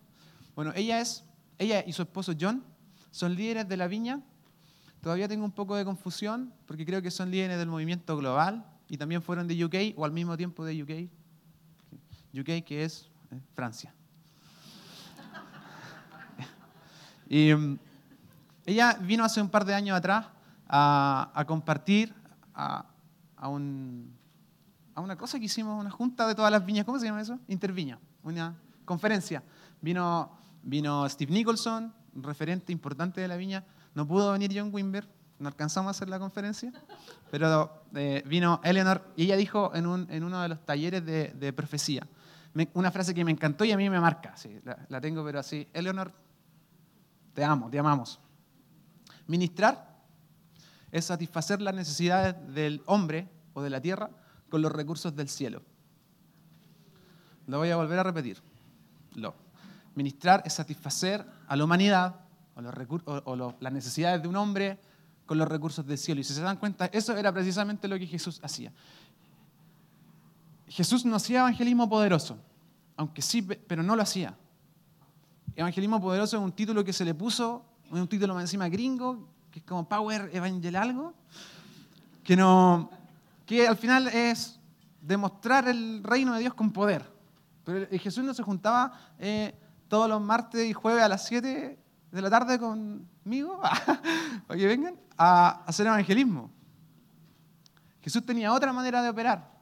Bueno, 0.54 0.70
ella 0.76 1.00
es, 1.00 1.25
ella 1.56 1.82
y 1.86 1.94
su 1.94 2.02
esposo 2.02 2.34
John 2.38 2.62
son 3.10 3.34
líderes 3.34 3.66
de 3.66 3.78
la 3.78 3.88
viña. 3.88 4.20
Todavía 5.00 5.28
tengo 5.28 5.46
un 5.46 5.52
poco 5.52 5.76
de 5.76 5.86
confusión 5.86 6.52
porque 6.66 6.84
creo 6.84 7.00
que 7.00 7.10
son 7.10 7.31
líderes 7.31 7.56
del 7.56 7.69
movimiento 7.69 8.19
global 8.19 8.66
y 8.86 8.98
también 8.98 9.22
fueron 9.22 9.48
de 9.48 9.64
UK 9.64 9.96
o 9.96 10.04
al 10.04 10.12
mismo 10.12 10.36
tiempo 10.36 10.62
de 10.66 10.82
UK. 10.82 11.10
UK, 12.38 12.66
que 12.66 12.84
es 12.84 13.08
eh, 13.31 13.40
Francia. 13.54 13.94
Y 17.28 17.54
mm, 17.54 17.78
ella 18.66 18.98
vino 19.00 19.25
hace 19.25 19.40
un 19.40 19.48
par 19.48 19.64
de 19.64 19.75
años 19.75 19.96
atrás 19.96 20.26
a, 20.69 21.44
compartir 21.46 22.14
a, 22.54 22.84
una 23.48 25.16
cosa 25.16 25.38
que 25.38 25.46
hicimos, 25.46 25.80
una 25.80 25.90
junta 25.90 26.26
de 26.26 26.34
todas 26.34 26.50
las 26.50 26.64
viñas, 26.64 26.84
¿cómo 26.84 26.98
se 26.98 27.06
llama 27.06 27.20
eso? 27.20 27.38
Interviña, 27.48 27.98
una 28.22 28.56
conferencia. 28.84 29.42
Vino, 29.80 30.30
vino 30.62 31.08
Steve 31.08 31.32
Nicholson, 31.32 31.94
un 32.14 32.22
referente 32.22 32.72
importante 32.72 33.20
de 33.20 33.28
la 33.28 33.36
viña. 33.36 33.64
No 33.94 34.06
pudo 34.06 34.32
venir 34.32 34.52
John 34.54 34.70
Wimber, 34.72 35.08
no 35.38 35.48
alcanzamos 35.48 35.88
a 35.88 35.90
hacer 35.92 36.08
la 36.08 36.19
conferencia, 36.19 36.72
pero 37.31 37.84
eh, 37.94 38.22
vino 38.26 38.60
Eleanor 38.64 39.02
y 39.16 39.24
ella 39.24 39.36
dijo 39.36 39.72
en, 39.74 39.86
uno 39.86 40.42
de 40.42 40.48
los 40.48 40.66
talleres 40.66 41.04
de 41.06 41.52
profecía, 41.52 42.06
una 42.74 42.90
frase 42.90 43.14
que 43.14 43.24
me 43.24 43.31
encantó 43.31 43.64
y 43.64 43.72
a 43.72 43.76
mí 43.76 43.88
me 43.88 44.00
marca, 44.00 44.36
sí, 44.36 44.58
la, 44.88 45.00
tengo 45.00 45.24
pero 45.24 45.38
así, 45.38 45.69
Eleonor, 45.72 46.12
te 47.38 47.44
amo, 47.44 47.70
te 47.70 47.79
amamos. 47.79 48.19
Ministrar 49.29 49.96
es 50.90 51.05
satisfacer 51.05 51.62
las 51.62 51.73
necesidades 51.73 52.35
del 52.52 52.82
hombre 52.87 53.29
o 53.55 53.62
de 53.62 53.70
la 53.70 53.81
tierra 53.81 54.11
con 54.49 54.61
los 54.61 54.73
recursos 54.73 55.14
del 55.14 55.29
cielo. 55.29 55.62
Lo 57.46 57.58
voy 57.58 57.70
a 57.70 57.76
volver 57.76 57.96
a 58.00 58.02
repetir. 58.02 58.43
Lo. 59.14 59.37
Ministrar 59.94 60.43
es 60.44 60.55
satisfacer 60.55 61.25
a 61.46 61.55
la 61.55 61.62
humanidad 61.62 62.17
o, 62.56 63.37
los 63.37 63.55
las 63.60 63.72
necesidades 63.72 64.20
de 64.20 64.27
un 64.27 64.34
hombre 64.34 64.81
con 65.24 65.39
los 65.39 65.46
recursos 65.46 65.86
del 65.86 65.96
cielo. 65.96 66.20
Y 66.20 66.24
si 66.24 66.34
se 66.34 66.43
dan 66.43 66.56
cuenta, 66.56 66.86
eso 66.86 67.17
era 67.17 67.32
precisamente 67.32 67.86
lo 67.86 67.96
que 68.01 68.06
Jesús 68.08 68.41
hacía. 68.43 68.72
Jesús 70.67 71.05
no 71.05 71.15
hacía 71.15 71.39
evangelismo 71.39 71.89
poderoso, 71.89 72.36
aunque 72.96 73.22
sí, 73.22 73.43
pero 73.43 73.84
no 73.84 73.94
lo 73.94 74.03
hacía. 74.03 74.36
Evangelismo 75.58 76.00
poderoso 76.00 76.36
es 76.36 76.43
un 76.44 76.53
título 76.53 76.84
que 76.84 76.93
se 76.93 77.05
le 77.05 77.15
puso, 77.15 77.65
un 77.91 78.06
título 78.06 78.38
encima 78.38 78.69
gringo, 78.69 79.27
que 79.50 79.58
es 79.58 79.65
como 79.65 79.88
Power 79.88 80.31
Evangel 80.32 80.77
algo, 80.77 81.15
que, 82.22 82.36
no, 82.36 82.88
que 83.44 83.67
al 83.67 83.77
final 83.77 84.06
es 84.06 84.60
demostrar 85.03 85.67
el 85.67 86.05
reino 86.05 86.32
de 86.34 86.38
Dios 86.43 86.55
con 86.55 86.70
poder. 86.70 87.12
Pero 87.65 87.88
Jesús 87.98 88.22
no 88.22 88.32
se 88.34 88.44
juntaba 88.44 88.93
eh, 89.19 89.53
todos 89.88 90.08
los 90.08 90.20
martes 90.20 90.65
y 90.65 90.72
jueves 90.72 91.03
a 91.03 91.08
las 91.08 91.27
7 91.27 91.77
de 92.12 92.22
la 92.22 92.31
tarde 92.31 92.56
conmigo, 92.60 93.60
para 94.46 94.60
que 94.60 94.65
vengan 94.69 94.94
a 95.17 95.65
hacer 95.67 95.88
evangelismo. 95.88 96.53
Jesús 98.00 98.24
tenía 98.24 98.53
otra 98.53 98.72
manera 98.72 99.03
de 99.03 99.08
operar. 99.08 99.58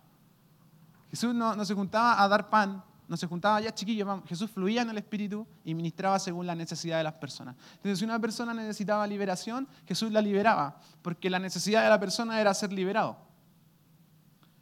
Jesús 1.09 1.35
no, 1.35 1.65
se 1.65 1.73
juntaba 1.73 2.23
a 2.23 2.29
dar 2.29 2.51
pan, 2.51 2.85
no 3.09 3.17
se 3.17 3.27
juntaba 3.27 3.61
ya 3.61 3.73
chiquillos, 3.73 4.09
Jesús 4.27 4.51
fluía 4.51 4.83
en 4.83 4.91
el 4.91 4.99
Espíritu 4.99 5.47
y 5.65 5.75
ministraba 5.75 6.19
según 6.19 6.47
la 6.47 6.55
necesidad 6.55 6.99
de 6.99 7.05
las 7.05 7.15
personas. 7.15 7.55
Entonces, 7.77 7.99
si 7.99 8.05
una 8.05 8.19
persona 8.19 8.53
necesitaba 8.53 9.07
liberación, 9.07 9.69
Jesús 9.87 10.11
la 10.11 10.21
liberaba, 10.21 10.81
porque 11.03 11.31
la 11.31 11.39
necesidad 11.39 11.85
de 11.85 11.89
la 11.89 12.01
persona 12.01 12.41
era 12.41 12.53
ser 12.55 12.73
liberado. 12.73 13.17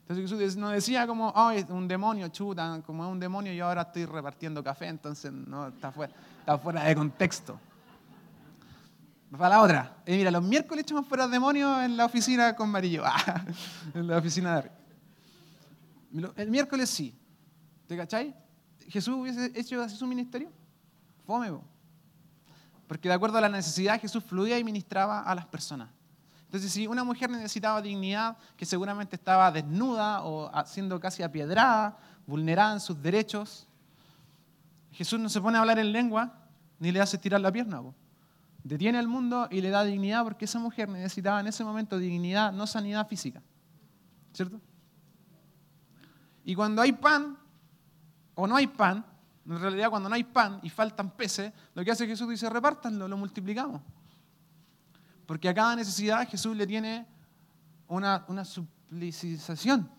Entonces 0.07 0.31
Jesús 0.31 0.57
no 0.57 0.69
decía 0.69 1.07
como, 1.07 1.29
oh, 1.31 1.51
es 1.51 1.65
un 1.71 1.89
demonio, 1.89 2.29
chuta, 2.29 2.83
como 2.85 3.07
es 3.07 3.11
un 3.11 3.19
demonio, 3.19 3.55
yo 3.55 3.67
ahora 3.67 3.83
estoy 3.83 4.05
repartiendo 4.05 4.63
café, 4.63 4.87
entonces 4.89 5.33
no, 5.33 5.69
está 5.69 5.91
fuera, 5.91 6.13
está 6.41 6.59
fuera 6.59 6.85
de 6.85 6.95
contexto. 6.95 7.59
Para 9.31 9.57
la 9.57 9.63
otra, 9.63 9.97
y 10.07 10.13
mira, 10.13 10.31
los 10.31 10.43
miércoles 10.43 10.85
echamos 10.85 11.07
fuera 11.07 11.27
demonios 11.27 11.83
en 11.83 11.97
la 11.97 12.05
oficina 12.05 12.55
con 12.55 12.69
Marillo, 12.69 13.03
en 13.95 14.07
la 14.07 14.19
oficina 14.19 14.53
de 14.53 14.59
arriba. 14.59 14.75
El 16.37 16.51
miércoles 16.51 16.91
sí. 16.91 17.19
¿Te 17.87 17.97
cachai? 17.97 18.35
¿Jesús 18.89 19.15
hubiese 19.15 19.53
hecho 19.55 19.83
así 19.83 19.97
su 19.97 20.07
ministerio? 20.07 20.51
Fome. 21.27 21.51
Porque 22.87 23.09
de 23.09 23.15
acuerdo 23.15 23.39
a 23.39 23.41
la 23.41 23.49
necesidad, 23.49 24.01
Jesús 24.01 24.23
fluía 24.23 24.59
y 24.59 24.65
ministraba 24.65 25.21
a 25.21 25.35
las 25.35 25.47
personas. 25.47 25.89
Entonces, 26.45 26.71
si 26.71 26.87
una 26.87 27.03
mujer 27.03 27.31
necesitaba 27.31 27.83
dignidad, 27.83 28.37
que 28.57 28.65
seguramente 28.65 29.17
estaba 29.17 29.51
desnuda 29.51 30.23
o 30.23 30.51
siendo 30.67 31.01
casi 31.01 31.23
apiedrada, 31.23 31.99
vulnerada 32.27 32.75
en 32.75 32.81
sus 32.81 33.01
derechos, 33.03 33.67
Jesús 34.93 35.19
no 35.19 35.29
se 35.29 35.41
pone 35.41 35.59
a 35.59 35.61
hablar 35.61 35.79
en 35.79 35.91
lengua 35.91 36.33
ni 36.79 36.93
le 36.93 37.01
hace 37.01 37.19
tirar 37.19 37.41
la 37.41 37.51
pierna. 37.51 37.83
detiene 38.63 38.99
al 38.99 39.09
mundo 39.09 39.49
y 39.51 39.61
le 39.61 39.71
da 39.71 39.83
dignidad 39.85 40.23
porque 40.23 40.45
esa 40.45 40.59
mujer 40.59 40.89
necesitaba 40.89 41.41
en 41.41 41.49
ese 41.49 41.65
momento 41.65 41.99
dignidad, 41.99 42.53
no 42.53 42.67
sanidad 42.67 43.09
física. 43.09 43.43
¿Cierto? 44.33 44.61
Y 46.45 46.55
cuando 46.55 46.83
hay 46.83 46.93
pan 46.93 47.39
o 48.35 48.47
no 48.47 48.57
hay 48.57 48.67
pan, 48.67 49.05
en 49.47 49.61
realidad 49.61 49.91
cuando 49.91 50.09
no 50.09 50.15
hay 50.15 50.25
pan 50.25 50.61
y 50.63 50.71
faltan 50.71 51.11
peces, 51.11 51.53
lo 51.75 51.85
que 51.85 51.91
hace 51.91 52.07
Jesús 52.07 52.29
dice, 52.29 52.49
repártanlo, 52.49 53.09
lo 53.09 53.17
multiplicamos. 53.17 53.83
Porque 55.27 55.49
a 55.49 55.55
cada 55.55 55.77
necesidad 55.77 56.29
Jesús 56.29 56.57
le 56.57 56.67
tiene 56.67 57.07
una, 57.89 58.25
una 58.29 58.45
suplicización. 58.45 59.91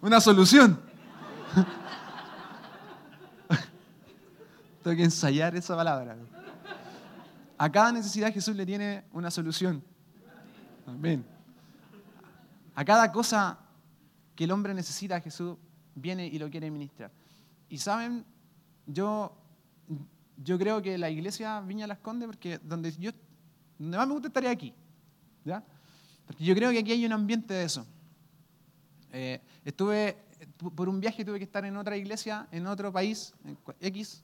Una 0.00 0.20
solución. 0.20 0.80
Tengo 4.82 4.96
que 4.96 5.04
ensayar 5.04 5.56
esa 5.56 5.74
palabra. 5.74 6.16
A 7.56 7.70
cada 7.70 7.92
necesidad 7.92 8.32
Jesús 8.32 8.54
le 8.54 8.64
tiene 8.64 9.04
una 9.12 9.30
solución. 9.30 9.82
Amén. 10.86 11.37
A 12.78 12.84
cada 12.84 13.10
cosa 13.10 13.58
que 14.36 14.44
el 14.44 14.52
hombre 14.52 14.72
necesita, 14.72 15.20
Jesús 15.20 15.56
viene 15.96 16.28
y 16.28 16.38
lo 16.38 16.48
quiere 16.48 16.70
ministrar. 16.70 17.10
Y 17.68 17.78
saben, 17.78 18.24
yo, 18.86 19.36
yo 20.36 20.56
creo 20.56 20.80
que 20.80 20.96
la 20.96 21.10
iglesia 21.10 21.60
Viña 21.60 21.88
Las 21.88 21.98
Condes, 21.98 22.28
porque 22.28 22.58
donde, 22.58 22.92
yo, 22.92 23.10
donde 23.80 23.96
más 23.96 24.06
me 24.06 24.12
gusta 24.12 24.28
estaría 24.28 24.52
aquí. 24.52 24.72
¿ya? 25.44 25.64
Porque 26.24 26.44
yo 26.44 26.54
creo 26.54 26.70
que 26.70 26.78
aquí 26.78 26.92
hay 26.92 27.04
un 27.04 27.12
ambiente 27.12 27.52
de 27.52 27.64
eso. 27.64 27.84
Eh, 29.10 29.40
estuve, 29.64 30.16
por 30.76 30.88
un 30.88 31.00
viaje 31.00 31.24
tuve 31.24 31.38
que 31.38 31.46
estar 31.46 31.64
en 31.64 31.76
otra 31.76 31.96
iglesia, 31.96 32.46
en 32.52 32.68
otro 32.68 32.92
país, 32.92 33.34
en 33.44 33.58
X, 33.80 34.22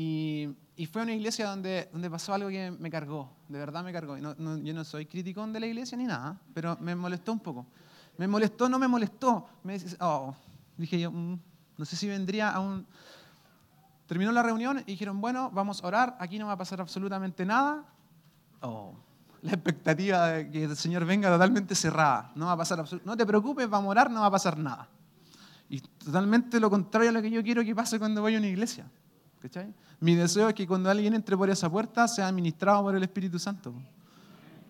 y, 0.00 0.48
y, 0.76 0.86
fue 0.86 1.02
una 1.02 1.12
iglesia 1.12 1.48
donde, 1.48 1.88
donde 1.90 2.08
pasó 2.08 2.32
algo 2.32 2.48
que 2.50 2.70
me 2.70 2.88
cargó, 2.88 3.32
de 3.48 3.58
verdad 3.58 3.82
me 3.82 3.92
cargó. 3.92 4.16
yo 4.16 4.72
no 4.72 4.84
soy 4.84 5.06
criticón 5.06 5.52
de 5.52 5.58
la 5.58 5.66
iglesia 5.66 5.98
ni 5.98 6.04
nada, 6.04 6.40
pero 6.54 6.76
me 6.80 6.94
molestó 6.94 7.32
un 7.32 7.40
poco. 7.40 7.66
¿Me 8.16 8.28
molestó? 8.28 8.68
No 8.68 8.78
me 8.78 8.86
molestó. 8.86 9.48
Me, 9.64 9.76
oh, 9.98 10.36
dije 10.76 11.00
yo, 11.00 11.10
mm, 11.10 11.40
no 11.78 11.84
sé 11.84 11.96
si 11.96 12.06
vendría 12.06 12.50
a 12.50 12.60
un... 12.60 12.86
Terminó 14.06 14.30
la 14.30 14.40
reunión 14.40 14.78
y 14.86 14.92
dijeron, 14.92 15.20
bueno, 15.20 15.50
vamos 15.50 15.82
a 15.82 15.88
orar, 15.88 16.16
aquí 16.20 16.38
no 16.38 16.46
va 16.46 16.52
a 16.52 16.58
pasar 16.58 16.80
absolutamente 16.80 17.44
nada. 17.44 17.84
Oh, 18.60 18.94
la 19.42 19.50
expectativa 19.50 20.28
de 20.28 20.48
que 20.48 20.62
el 20.62 20.76
Señor 20.76 21.06
venga 21.06 21.28
totalmente 21.28 21.74
cerrada. 21.74 22.30
No 22.36 22.46
va 22.46 22.52
a 22.52 22.56
pasar 22.56 22.84
No 23.04 23.16
te 23.16 23.26
preocupes, 23.26 23.68
vamos 23.68 23.88
a 23.88 23.90
orar, 23.90 24.12
no 24.12 24.20
va 24.20 24.26
a 24.26 24.30
pasar 24.30 24.56
nada. 24.56 24.88
Y 25.68 25.80
totalmente 25.80 26.60
lo 26.60 26.70
contrario 26.70 27.10
a 27.10 27.12
lo 27.14 27.20
que 27.20 27.32
yo 27.32 27.42
quiero 27.42 27.64
que 27.64 27.74
pase 27.74 27.98
cuando 27.98 28.20
voy 28.20 28.36
a 28.36 28.38
una 28.38 28.46
iglesia. 28.46 28.88
Mi 30.00 30.14
deseo 30.14 30.48
es 30.48 30.54
que 30.54 30.66
cuando 30.66 30.90
alguien 30.90 31.14
entre 31.14 31.36
por 31.36 31.50
esa 31.50 31.70
puerta 31.70 32.06
sea 32.08 32.28
administrado 32.28 32.82
por 32.82 32.94
el 32.94 33.02
Espíritu 33.02 33.38
Santo. 33.38 33.74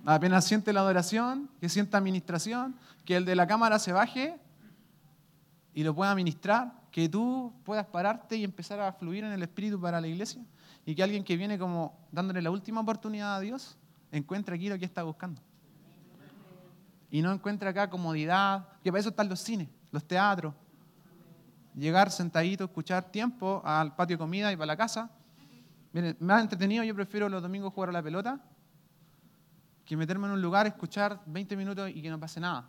Apenas 0.05 0.45
siente 0.45 0.73
la 0.73 0.81
adoración, 0.81 1.51
que 1.61 1.69
sienta 1.69 1.99
administración, 1.99 2.77
que 3.05 3.17
el 3.17 3.25
de 3.25 3.35
la 3.35 3.47
cámara 3.47 3.79
se 3.79 3.93
baje 3.93 4.39
y 5.75 5.83
lo 5.83 5.95
pueda 5.95 6.15
ministrar, 6.15 6.73
que 6.91 7.09
tú 7.09 7.53
puedas 7.65 7.87
pararte 7.87 8.37
y 8.37 8.45
empezar 8.45 8.81
a 8.81 8.93
fluir 8.93 9.25
en 9.25 9.33
el 9.33 9.43
Espíritu 9.43 9.81
para 9.81 10.01
la 10.01 10.09
iglesia 10.09 10.43
y 10.87 10.95
que 10.95 11.03
alguien 11.03 11.23
que 11.23 11.37
viene 11.37 11.59
como 11.59 11.99
dándole 12.11 12.41
la 12.41 12.51
última 12.51 12.81
oportunidad 12.81 13.37
a 13.37 13.41
Dios 13.41 13.77
encuentre 14.11 14.57
aquí 14.57 14.69
lo 14.69 14.79
que 14.79 14.87
está 14.87 15.03
buscando. 15.03 15.43
Y 17.11 17.23
no 17.23 17.33
encuentre 17.33 17.69
acá 17.69 17.91
comodidad, 17.91 18.69
que 18.83 18.91
para 18.91 19.01
eso 19.01 19.11
están 19.11 19.29
los 19.29 19.41
cines, 19.41 19.69
los 19.91 20.05
teatros. 20.05 20.55
Llegar 21.79 22.11
sentadito, 22.11 22.65
escuchar 22.65 23.13
tiempo 23.13 23.63
al 23.65 23.95
patio 23.95 24.17
de 24.17 24.19
comida 24.19 24.53
y 24.53 24.57
para 24.57 24.67
la 24.67 24.77
casa. 24.77 25.13
Miren, 25.93 26.17
más 26.19 26.43
entretenido, 26.43 26.83
yo 26.83 26.93
prefiero 26.93 27.29
los 27.29 27.41
domingos 27.41 27.73
jugar 27.73 27.91
a 27.91 27.93
la 27.93 28.03
pelota 28.03 28.41
que 29.85 29.97
meterme 29.97 30.27
en 30.27 30.33
un 30.33 30.43
lugar, 30.43 30.67
escuchar 30.67 31.23
20 31.27 31.57
minutos 31.57 31.89
y 31.95 32.03
que 32.03 32.11
no 32.11 32.19
pase 32.19 32.41
nada. 32.41 32.69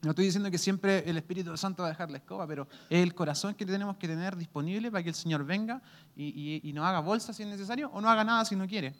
No 0.00 0.10
estoy 0.10 0.24
diciendo 0.24 0.50
que 0.50 0.56
siempre 0.56 1.08
el 1.08 1.18
Espíritu 1.18 1.54
Santo 1.58 1.82
va 1.82 1.88
a 1.88 1.90
dejar 1.90 2.10
la 2.10 2.16
escoba, 2.16 2.46
pero 2.46 2.66
es 2.88 3.02
el 3.02 3.14
corazón 3.14 3.54
que 3.54 3.66
tenemos 3.66 3.98
que 3.98 4.08
tener 4.08 4.34
disponible 4.34 4.90
para 4.90 5.02
que 5.02 5.10
el 5.10 5.14
Señor 5.14 5.44
venga 5.44 5.82
y, 6.16 6.60
y, 6.66 6.72
nos 6.72 6.86
haga 6.86 7.00
bolsa 7.00 7.34
si 7.34 7.42
es 7.42 7.48
necesario 7.48 7.90
o 7.92 8.00
no 8.00 8.08
haga 8.08 8.24
nada 8.24 8.46
si 8.46 8.56
no 8.56 8.66
quiere. 8.66 8.94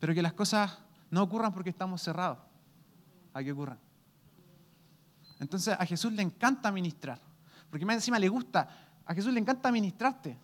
Pero 0.00 0.14
que 0.14 0.22
las 0.22 0.32
cosas 0.32 0.78
no 1.10 1.22
ocurran 1.22 1.52
porque 1.52 1.70
estamos 1.70 2.00
cerrados 2.00 2.38
a 3.34 3.42
que 3.42 3.52
ocurran. 3.52 3.78
Entonces 5.40 5.76
a 5.78 5.84
Jesús 5.84 6.12
le 6.12 6.22
encanta 6.22 6.72
ministrar, 6.72 7.20
porque 7.70 7.84
más 7.84 7.96
encima 7.96 8.18
le 8.18 8.28
gusta, 8.28 8.68
a 9.04 9.14
Jesús 9.14 9.32
le 9.32 9.40
encanta 9.40 9.72
ministrarte, 9.72 10.38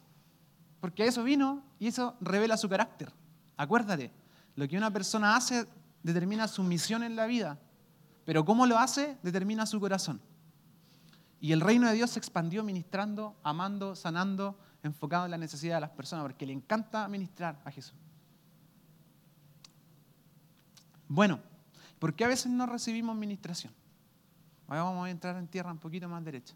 porque 0.80 1.02
a 1.02 1.06
eso 1.06 1.22
vino 1.22 1.62
y 1.78 1.88
eso 1.88 2.16
revela 2.20 2.56
su 2.56 2.68
carácter. 2.68 3.12
Acuérdate, 3.56 4.10
lo 4.56 4.68
que 4.68 4.76
una 4.76 4.90
persona 4.90 5.36
hace 5.36 5.66
determina 6.02 6.48
su 6.48 6.62
misión 6.62 7.02
en 7.02 7.16
la 7.16 7.26
vida, 7.26 7.58
pero 8.24 8.44
cómo 8.44 8.66
lo 8.66 8.78
hace 8.78 9.18
determina 9.22 9.66
su 9.66 9.80
corazón. 9.80 10.20
Y 11.40 11.52
el 11.52 11.60
reino 11.60 11.86
de 11.86 11.94
Dios 11.94 12.10
se 12.10 12.18
expandió 12.18 12.62
ministrando, 12.64 13.36
amando, 13.42 13.94
sanando, 13.94 14.58
enfocado 14.82 15.26
en 15.26 15.30
la 15.30 15.38
necesidad 15.38 15.76
de 15.76 15.82
las 15.82 15.90
personas, 15.90 16.24
porque 16.24 16.46
le 16.46 16.52
encanta 16.52 17.06
ministrar 17.08 17.60
a 17.64 17.70
Jesús. 17.70 17.94
Bueno, 21.06 21.40
¿por 21.98 22.14
qué 22.14 22.24
a 22.24 22.28
veces 22.28 22.50
no 22.50 22.66
recibimos 22.66 23.14
ministración? 23.16 23.72
Ahora 24.66 24.84
vamos 24.84 25.06
a 25.06 25.10
entrar 25.10 25.36
en 25.36 25.46
tierra 25.46 25.70
un 25.70 25.78
poquito 25.78 26.08
más 26.08 26.24
derecha. 26.24 26.54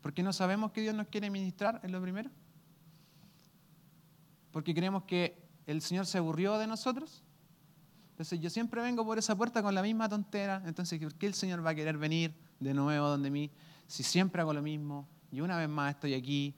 ¿Por 0.00 0.12
qué 0.12 0.22
no 0.22 0.32
sabemos 0.32 0.72
que 0.72 0.80
Dios 0.80 0.94
nos 0.94 1.08
quiere 1.08 1.30
ministrar? 1.30 1.80
Es 1.82 1.90
lo 1.90 2.00
primero. 2.00 2.30
Porque 4.52 4.74
creemos 4.74 5.04
que 5.04 5.48
el 5.66 5.82
Señor 5.82 6.06
se 6.06 6.18
aburrió 6.18 6.58
de 6.58 6.66
nosotros. 6.66 7.22
Entonces 8.10 8.40
yo 8.40 8.50
siempre 8.50 8.80
vengo 8.82 9.04
por 9.04 9.18
esa 9.18 9.36
puerta 9.36 9.62
con 9.62 9.74
la 9.74 9.82
misma 9.82 10.08
tontera. 10.08 10.62
Entonces, 10.66 10.98
¿por 11.00 11.14
qué 11.14 11.26
el 11.26 11.34
Señor 11.34 11.64
va 11.64 11.70
a 11.70 11.74
querer 11.74 11.96
venir 11.98 12.34
de 12.58 12.74
nuevo 12.74 13.08
donde 13.08 13.30
mí 13.30 13.50
si 13.86 14.02
siempre 14.02 14.40
hago 14.42 14.52
lo 14.52 14.62
mismo? 14.62 15.06
Y 15.30 15.40
una 15.40 15.56
vez 15.56 15.68
más 15.68 15.94
estoy 15.94 16.14
aquí, 16.14 16.54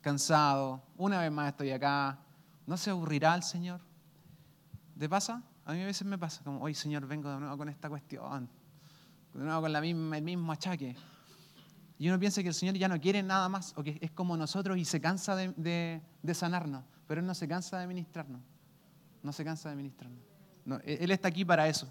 cansado, 0.00 0.82
una 0.96 1.20
vez 1.20 1.30
más 1.30 1.50
estoy 1.50 1.70
acá. 1.70 2.18
¿No 2.66 2.76
se 2.76 2.90
aburrirá 2.90 3.34
el 3.34 3.42
Señor? 3.42 3.80
¿Te 4.98 5.08
pasa? 5.08 5.42
A 5.66 5.72
mí 5.72 5.82
a 5.82 5.86
veces 5.86 6.06
me 6.06 6.18
pasa, 6.18 6.42
como, 6.42 6.60
hoy 6.60 6.74
Señor, 6.74 7.06
vengo 7.06 7.30
de 7.30 7.40
nuevo 7.40 7.56
con 7.56 7.68
esta 7.68 7.88
cuestión, 7.88 8.48
de 9.32 9.44
nuevo 9.44 9.62
con 9.62 9.72
la 9.72 9.80
misma, 9.80 10.18
el 10.18 10.24
mismo 10.24 10.52
achaque. 10.52 10.96
Y 11.98 12.08
uno 12.08 12.18
piensa 12.18 12.42
que 12.42 12.48
el 12.48 12.54
Señor 12.54 12.74
ya 12.74 12.88
no 12.88 13.00
quiere 13.00 13.22
nada 13.22 13.48
más, 13.48 13.72
o 13.76 13.82
que 13.82 13.98
es 14.00 14.10
como 14.10 14.36
nosotros 14.36 14.76
y 14.78 14.84
se 14.84 15.00
cansa 15.00 15.36
de, 15.36 16.02
sanarnos 16.32 16.84
pero 17.06 17.20
Él 17.20 17.26
no 17.26 17.34
se 17.34 17.46
cansa 17.46 17.78
de 17.78 17.86
ministrarnos. 17.86 18.40
No 19.22 19.32
se 19.32 19.44
cansa 19.44 19.70
de 19.70 19.76
ministrarnos. 19.76 20.20
él 20.84 21.10
está 21.10 21.28
aquí 21.28 21.44
para 21.44 21.68
eso. 21.68 21.90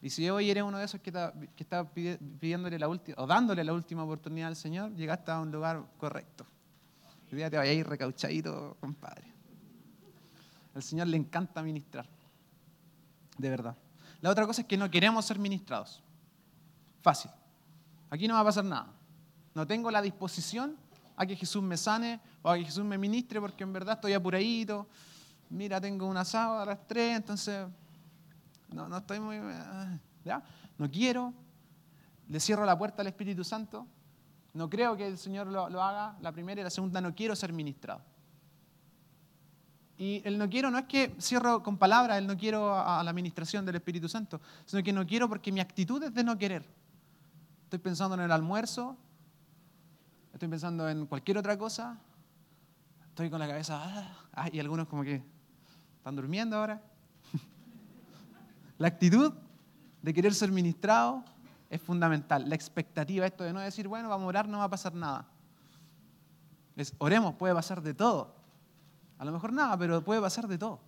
Y 0.00 0.10
si 0.10 0.28
hoy 0.28 0.50
eres 0.50 0.62
uno 0.62 0.78
de 0.78 0.84
esos 0.84 1.00
que 1.00 1.10
está, 1.56 1.88
pidiéndole 1.92 2.78
la 2.78 2.88
última, 2.88 3.16
o 3.22 3.26
dándole 3.26 3.64
la 3.64 3.72
última 3.72 4.04
oportunidad 4.04 4.48
al 4.48 4.56
Señor, 4.56 4.92
llegaste 4.94 5.30
a 5.30 5.40
un 5.40 5.50
lugar 5.50 5.84
correcto. 5.98 6.46
Hoy 7.30 7.38
día 7.38 7.50
te 7.50 7.56
vayas 7.56 7.86
recauchadito, 7.86 8.76
compadre. 8.80 9.24
Al 10.74 10.82
Señor 10.82 11.06
le 11.06 11.16
encanta 11.16 11.62
ministrar. 11.62 12.06
De 13.38 13.48
verdad. 13.48 13.76
La 14.20 14.30
otra 14.30 14.46
cosa 14.46 14.62
es 14.62 14.68
que 14.68 14.76
no 14.76 14.90
queremos 14.90 15.24
ser 15.24 15.38
ministrados. 15.38 16.02
Fácil. 17.02 17.30
Aquí 18.10 18.28
no 18.28 18.34
va 18.34 18.40
a 18.40 18.44
pasar 18.44 18.64
nada. 18.64 18.92
No 19.54 19.66
tengo 19.66 19.90
la 19.90 20.02
disposición 20.02 20.76
a 21.16 21.24
que 21.26 21.36
Jesús 21.36 21.62
me 21.62 21.76
sane 21.76 22.20
o 22.42 22.50
a 22.50 22.56
que 22.56 22.64
Jesús 22.64 22.84
me 22.84 22.98
ministre 22.98 23.40
porque 23.40 23.62
en 23.62 23.72
verdad 23.72 23.94
estoy 23.94 24.12
apuradito. 24.12 24.88
Mira, 25.50 25.80
tengo 25.80 26.06
un 26.06 26.16
asado 26.16 26.60
a 26.60 26.66
las 26.66 26.86
tres, 26.86 27.16
entonces 27.16 27.66
no, 28.68 28.88
no 28.88 28.98
estoy 28.98 29.20
muy... 29.20 29.36
Eh, 29.36 29.98
¿ya? 30.24 30.42
No 30.78 30.90
quiero. 30.90 31.32
Le 32.28 32.40
cierro 32.40 32.64
la 32.64 32.76
puerta 32.76 33.02
al 33.02 33.08
Espíritu 33.08 33.44
Santo. 33.44 33.86
No 34.54 34.68
creo 34.68 34.96
que 34.96 35.06
el 35.06 35.18
Señor 35.18 35.46
lo, 35.46 35.68
lo 35.68 35.82
haga. 35.82 36.16
La 36.20 36.32
primera 36.32 36.60
y 36.60 36.64
la 36.64 36.70
segunda, 36.70 37.00
no 37.00 37.14
quiero 37.14 37.36
ser 37.36 37.52
ministrado. 37.52 38.02
Y 39.96 40.22
el 40.24 40.38
no 40.38 40.48
quiero 40.48 40.70
no 40.70 40.78
es 40.78 40.86
que 40.86 41.14
cierro 41.20 41.62
con 41.62 41.78
palabras, 41.78 42.18
el 42.18 42.26
no 42.26 42.36
quiero 42.36 42.74
a, 42.74 43.02
la 43.04 43.10
administración 43.10 43.64
del 43.64 43.76
Espíritu 43.76 44.08
Santo, 44.08 44.40
sino 44.64 44.82
que 44.82 44.92
no 44.92 45.06
quiero 45.06 45.28
porque 45.28 45.52
mi 45.52 45.60
actitud 45.60 46.02
es 46.02 46.12
de 46.12 46.24
no 46.24 46.36
querer. 46.36 46.64
Estoy 47.64 47.78
pensando 47.78 48.16
en 48.16 48.22
el 48.22 48.32
almuerzo, 48.32 48.96
estoy 50.34 50.48
pensando 50.48 50.88
en 50.88 51.06
cualquier 51.06 51.38
otra 51.38 51.56
cosa, 51.56 51.96
estoy 53.08 53.30
con 53.30 53.38
la 53.38 53.46
cabeza, 53.46 53.80
ah, 53.80 54.26
ah, 54.32 54.48
y 54.52 54.58
algunos 54.58 54.88
como 54.88 55.04
que 55.04 55.22
están 55.96 56.16
durmiendo 56.16 56.56
ahora. 56.56 56.82
la 58.78 58.88
actitud 58.88 59.32
de 60.02 60.12
querer 60.12 60.34
ser 60.34 60.50
ministrado 60.50 61.24
es 61.70 61.80
fundamental. 61.80 62.48
La 62.48 62.56
expectativa, 62.56 63.24
esto 63.24 63.44
de 63.44 63.52
no 63.52 63.60
decir, 63.60 63.86
bueno, 63.86 64.08
vamos 64.08 64.24
a 64.24 64.28
orar, 64.28 64.48
no 64.48 64.58
va 64.58 64.64
a 64.64 64.70
pasar 64.70 64.92
nada. 64.92 65.28
Oremos, 66.98 67.36
puede 67.36 67.54
pasar 67.54 67.80
de 67.80 67.94
todo. 67.94 68.34
A 69.18 69.24
lo 69.24 69.30
mejor 69.30 69.52
nada, 69.52 69.78
pero 69.78 70.02
puede 70.02 70.20
pasar 70.20 70.48
de 70.48 70.58
todo. 70.58 70.80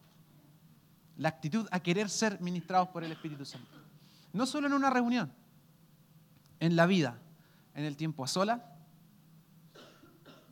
La 1.18 1.28
actitud 1.28 1.68
a 1.70 1.78
querer 1.78 2.10
ser 2.10 2.40
ministrados 2.40 2.88
por 2.88 3.04
el 3.04 3.12
Espíritu 3.12 3.44
Santo. 3.44 3.70
No 4.32 4.44
solo 4.44 4.66
en 4.66 4.72
una 4.72 4.90
reunión, 4.90 5.32
en 6.58 6.74
la 6.74 6.86
vida, 6.86 7.16
en 7.74 7.84
el 7.84 7.96
tiempo 7.96 8.24
a 8.24 8.26
solas, 8.26 8.60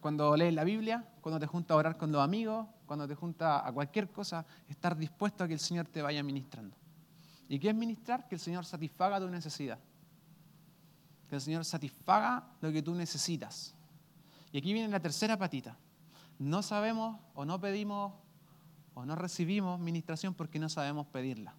cuando 0.04 0.36
lees 0.36 0.52
la 0.52 0.64
Biblia, 0.64 1.02
cuando 1.22 1.40
te 1.40 1.46
juntas 1.46 1.74
a 1.74 1.78
orar 1.78 1.96
con 1.96 2.12
los 2.12 2.22
amigos, 2.22 2.66
cuando 2.84 3.08
te 3.08 3.14
juntas 3.14 3.62
a 3.64 3.72
cualquier 3.72 4.10
cosa, 4.10 4.44
estar 4.68 4.94
dispuesto 4.98 5.42
a 5.42 5.48
que 5.48 5.54
el 5.54 5.58
Señor 5.58 5.86
te 5.88 6.02
vaya 6.02 6.22
ministrando. 6.22 6.76
¿Y 7.48 7.58
qué 7.58 7.70
es 7.70 7.74
ministrar? 7.74 8.28
Que 8.28 8.34
el 8.34 8.40
Señor 8.42 8.66
satisfaga 8.66 9.18
tu 9.18 9.30
necesidad. 9.30 9.78
Que 11.26 11.36
el 11.36 11.40
Señor 11.40 11.64
satisfaga 11.64 12.46
lo 12.60 12.70
que 12.70 12.82
tú 12.82 12.94
necesitas. 12.94 13.74
Y 14.52 14.58
aquí 14.58 14.74
viene 14.74 14.88
la 14.88 15.00
tercera 15.00 15.38
patita. 15.38 15.78
No 16.38 16.62
sabemos 16.62 17.18
o 17.32 17.46
no 17.46 17.58
pedimos 17.58 18.12
o 18.92 19.06
no 19.06 19.16
recibimos 19.16 19.80
ministración 19.80 20.34
porque 20.34 20.58
no 20.58 20.68
sabemos 20.68 21.06
pedirla. 21.06 21.54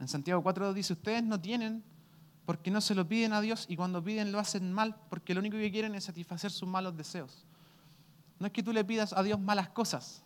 En 0.00 0.08
Santiago 0.08 0.42
4 0.42 0.72
dice, 0.72 0.94
ustedes 0.94 1.22
no 1.22 1.38
tienen 1.38 1.84
porque 2.46 2.70
no 2.70 2.80
se 2.80 2.94
lo 2.94 3.06
piden 3.06 3.32
a 3.32 3.40
Dios 3.40 3.66
y 3.68 3.76
cuando 3.76 4.02
piden 4.02 4.32
lo 4.32 4.38
hacen 4.38 4.72
mal 4.72 4.96
porque 5.10 5.34
lo 5.34 5.40
único 5.40 5.58
que 5.58 5.70
quieren 5.70 5.94
es 5.96 6.04
satisfacer 6.04 6.50
sus 6.50 6.68
malos 6.68 6.96
deseos. 6.96 7.44
No 8.38 8.46
es 8.46 8.52
que 8.52 8.62
tú 8.62 8.72
le 8.72 8.84
pidas 8.84 9.12
a 9.12 9.22
Dios 9.22 9.40
malas 9.40 9.68
cosas, 9.70 10.22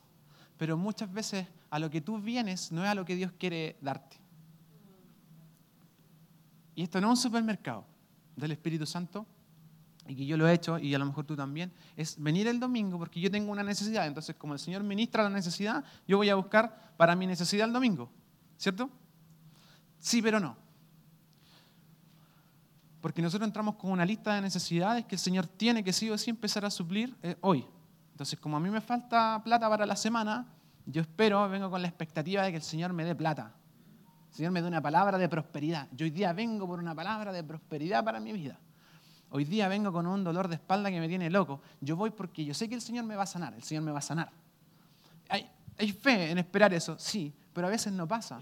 pero 0.59 0.77
muchas 0.77 1.11
veces 1.13 1.47
a 1.71 1.79
lo 1.79 1.89
que 1.91 2.01
tú 2.01 2.21
vienes 2.21 2.71
no 2.71 2.85
es 2.85 2.91
a 2.91 2.95
lo 2.95 3.05
que 3.05 3.17
Dios 3.17 3.33
quiere 3.39 3.77
darte. 3.81 4.19
Y 6.75 6.83
esto 6.83 7.01
no 7.01 7.09
es 7.09 7.19
un 7.19 7.23
supermercado 7.23 7.87
del 8.37 8.53
Espíritu 8.53 8.87
Santo, 8.87 9.27
y 10.07 10.17
que 10.17 10.27
yo 10.27 10.37
lo 10.37 10.49
he 10.49 10.53
hecho, 10.53 10.79
y 10.79 10.95
a 10.95 10.99
lo 10.99 11.07
mejor 11.07 11.25
tú 11.25 11.37
también, 11.37 11.73
es 11.97 12.21
venir 12.21 12.49
el 12.49 12.59
domingo 12.59 12.99
porque 12.99 13.21
yo 13.21 13.31
tengo 13.31 13.53
una 13.53 13.63
necesidad. 13.63 14.07
Entonces, 14.07 14.35
como 14.37 14.55
el 14.55 14.59
Señor 14.59 14.83
ministra 14.83 15.23
la 15.23 15.31
necesidad, 15.31 15.85
yo 16.09 16.17
voy 16.17 16.29
a 16.31 16.35
buscar 16.35 16.95
para 16.97 17.15
mi 17.15 17.27
necesidad 17.27 17.67
el 17.67 17.73
domingo. 17.73 18.11
¿Cierto? 18.57 18.91
Sí, 19.99 20.21
pero 20.21 20.41
no. 20.41 20.57
Porque 23.01 23.23
nosotros 23.23 23.47
entramos 23.47 23.77
con 23.77 23.91
una 23.91 24.05
lista 24.05 24.35
de 24.35 24.43
necesidades 24.43 25.07
que 25.07 25.15
el 25.15 25.19
Señor 25.19 25.47
tiene 25.47 25.83
que 25.83 25.93
sí 25.93 26.11
o 26.11 26.19
sí 26.19 26.31
empezar 26.31 26.65
a 26.65 26.71
suplir 26.71 27.17
eh, 27.23 27.37
hoy. 27.41 27.67
Entonces, 28.13 28.39
como 28.39 28.57
a 28.57 28.61
mí 28.61 28.69
me 28.69 28.81
falta 28.81 29.41
plata 29.43 29.69
para 29.69 29.87
la 29.87 29.97
semana, 29.97 30.47
yo 30.85 31.01
espero, 31.01 31.49
vengo 31.49 31.71
con 31.71 31.81
la 31.81 31.89
expectativa 31.89 32.43
de 32.43 32.51
que 32.51 32.57
el 32.57 32.63
Señor 32.63 32.93
me 32.93 33.05
dé 33.05 33.15
plata. 33.15 33.55
El 34.29 34.35
Señor 34.35 34.53
me 34.53 34.61
dé 34.61 34.69
una 34.69 34.83
palabra 34.83 35.17
de 35.17 35.29
prosperidad. 35.29 35.89
Yo 35.93 36.05
hoy 36.05 36.11
día 36.11 36.33
vengo 36.33 36.67
por 36.67 36.79
una 36.79 36.95
palabra 36.95 37.33
de 37.33 37.43
prosperidad 37.43 38.05
para 38.05 38.21
mi 38.21 38.33
vida. 38.33 38.59
Hoy 39.31 39.45
día 39.45 39.69
vengo 39.69 39.93
con 39.93 40.07
un 40.07 40.23
dolor 40.23 40.49
de 40.49 40.57
espalda 40.57 40.91
que 40.91 41.01
me 41.01 41.09
tiene 41.09 41.31
loco. 41.31 41.63
Yo 41.81 41.97
voy 41.97 42.11
porque 42.11 42.45
yo 42.45 42.53
sé 42.53 42.69
que 42.69 42.75
el 42.75 42.83
Señor 42.83 43.05
me 43.05 43.17
va 43.17 43.23
a 43.23 43.27
sanar. 43.27 43.55
El 43.55 43.63
Señor 43.63 43.83
me 43.83 43.93
va 43.93 44.01
a 44.01 44.03
sanar. 44.03 44.31
Hay, 45.29 45.49
hay 45.79 45.93
fe 45.93 46.31
en 46.31 46.39
esperar 46.39 46.75
eso, 46.75 46.99
sí, 46.99 47.33
pero 47.53 47.69
a 47.69 47.71
veces 47.71 47.93
no 47.93 48.07
pasa 48.07 48.41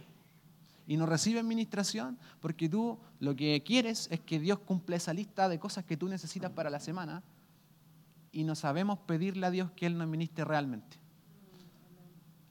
y 0.88 0.96
no 0.96 1.04
recibe 1.04 1.38
administración 1.38 2.18
porque 2.40 2.66
tú 2.66 2.98
lo 3.20 3.36
que 3.36 3.62
quieres 3.62 4.08
es 4.10 4.20
que 4.20 4.40
Dios 4.40 4.58
cumpla 4.60 4.96
esa 4.96 5.12
lista 5.12 5.46
de 5.46 5.58
cosas 5.58 5.84
que 5.84 5.98
tú 5.98 6.08
necesitas 6.08 6.50
para 6.50 6.70
la 6.70 6.80
semana 6.80 7.22
y 8.32 8.42
no 8.42 8.54
sabemos 8.54 8.98
pedirle 9.00 9.46
a 9.46 9.50
Dios 9.50 9.70
que 9.72 9.84
Él 9.84 9.98
nos 9.98 10.06
administre 10.06 10.46
realmente. 10.46 10.96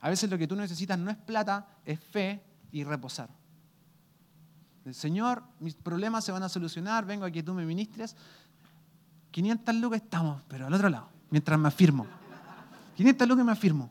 A 0.00 0.08
veces 0.08 0.30
lo 0.30 0.38
que 0.38 0.46
tú 0.46 0.54
necesitas 0.54 0.96
no 0.96 1.10
es 1.10 1.16
plata, 1.16 1.66
es 1.84 1.98
fe 1.98 2.40
y 2.70 2.84
reposar. 2.84 3.28
Señor, 4.92 5.42
mis 5.58 5.74
problemas 5.74 6.24
se 6.24 6.30
van 6.30 6.44
a 6.44 6.48
solucionar, 6.48 7.04
vengo 7.04 7.24
a 7.24 7.32
que 7.32 7.42
tú 7.42 7.54
me 7.54 7.66
ministres. 7.66 8.16
500 9.32 9.74
lucas 9.74 10.00
estamos, 10.00 10.42
pero 10.46 10.68
al 10.68 10.72
otro 10.72 10.88
lado, 10.88 11.08
mientras 11.30 11.58
me 11.58 11.66
afirmo. 11.66 12.06
500 12.96 13.28
lucas 13.28 13.44
me 13.44 13.52
afirmo. 13.52 13.90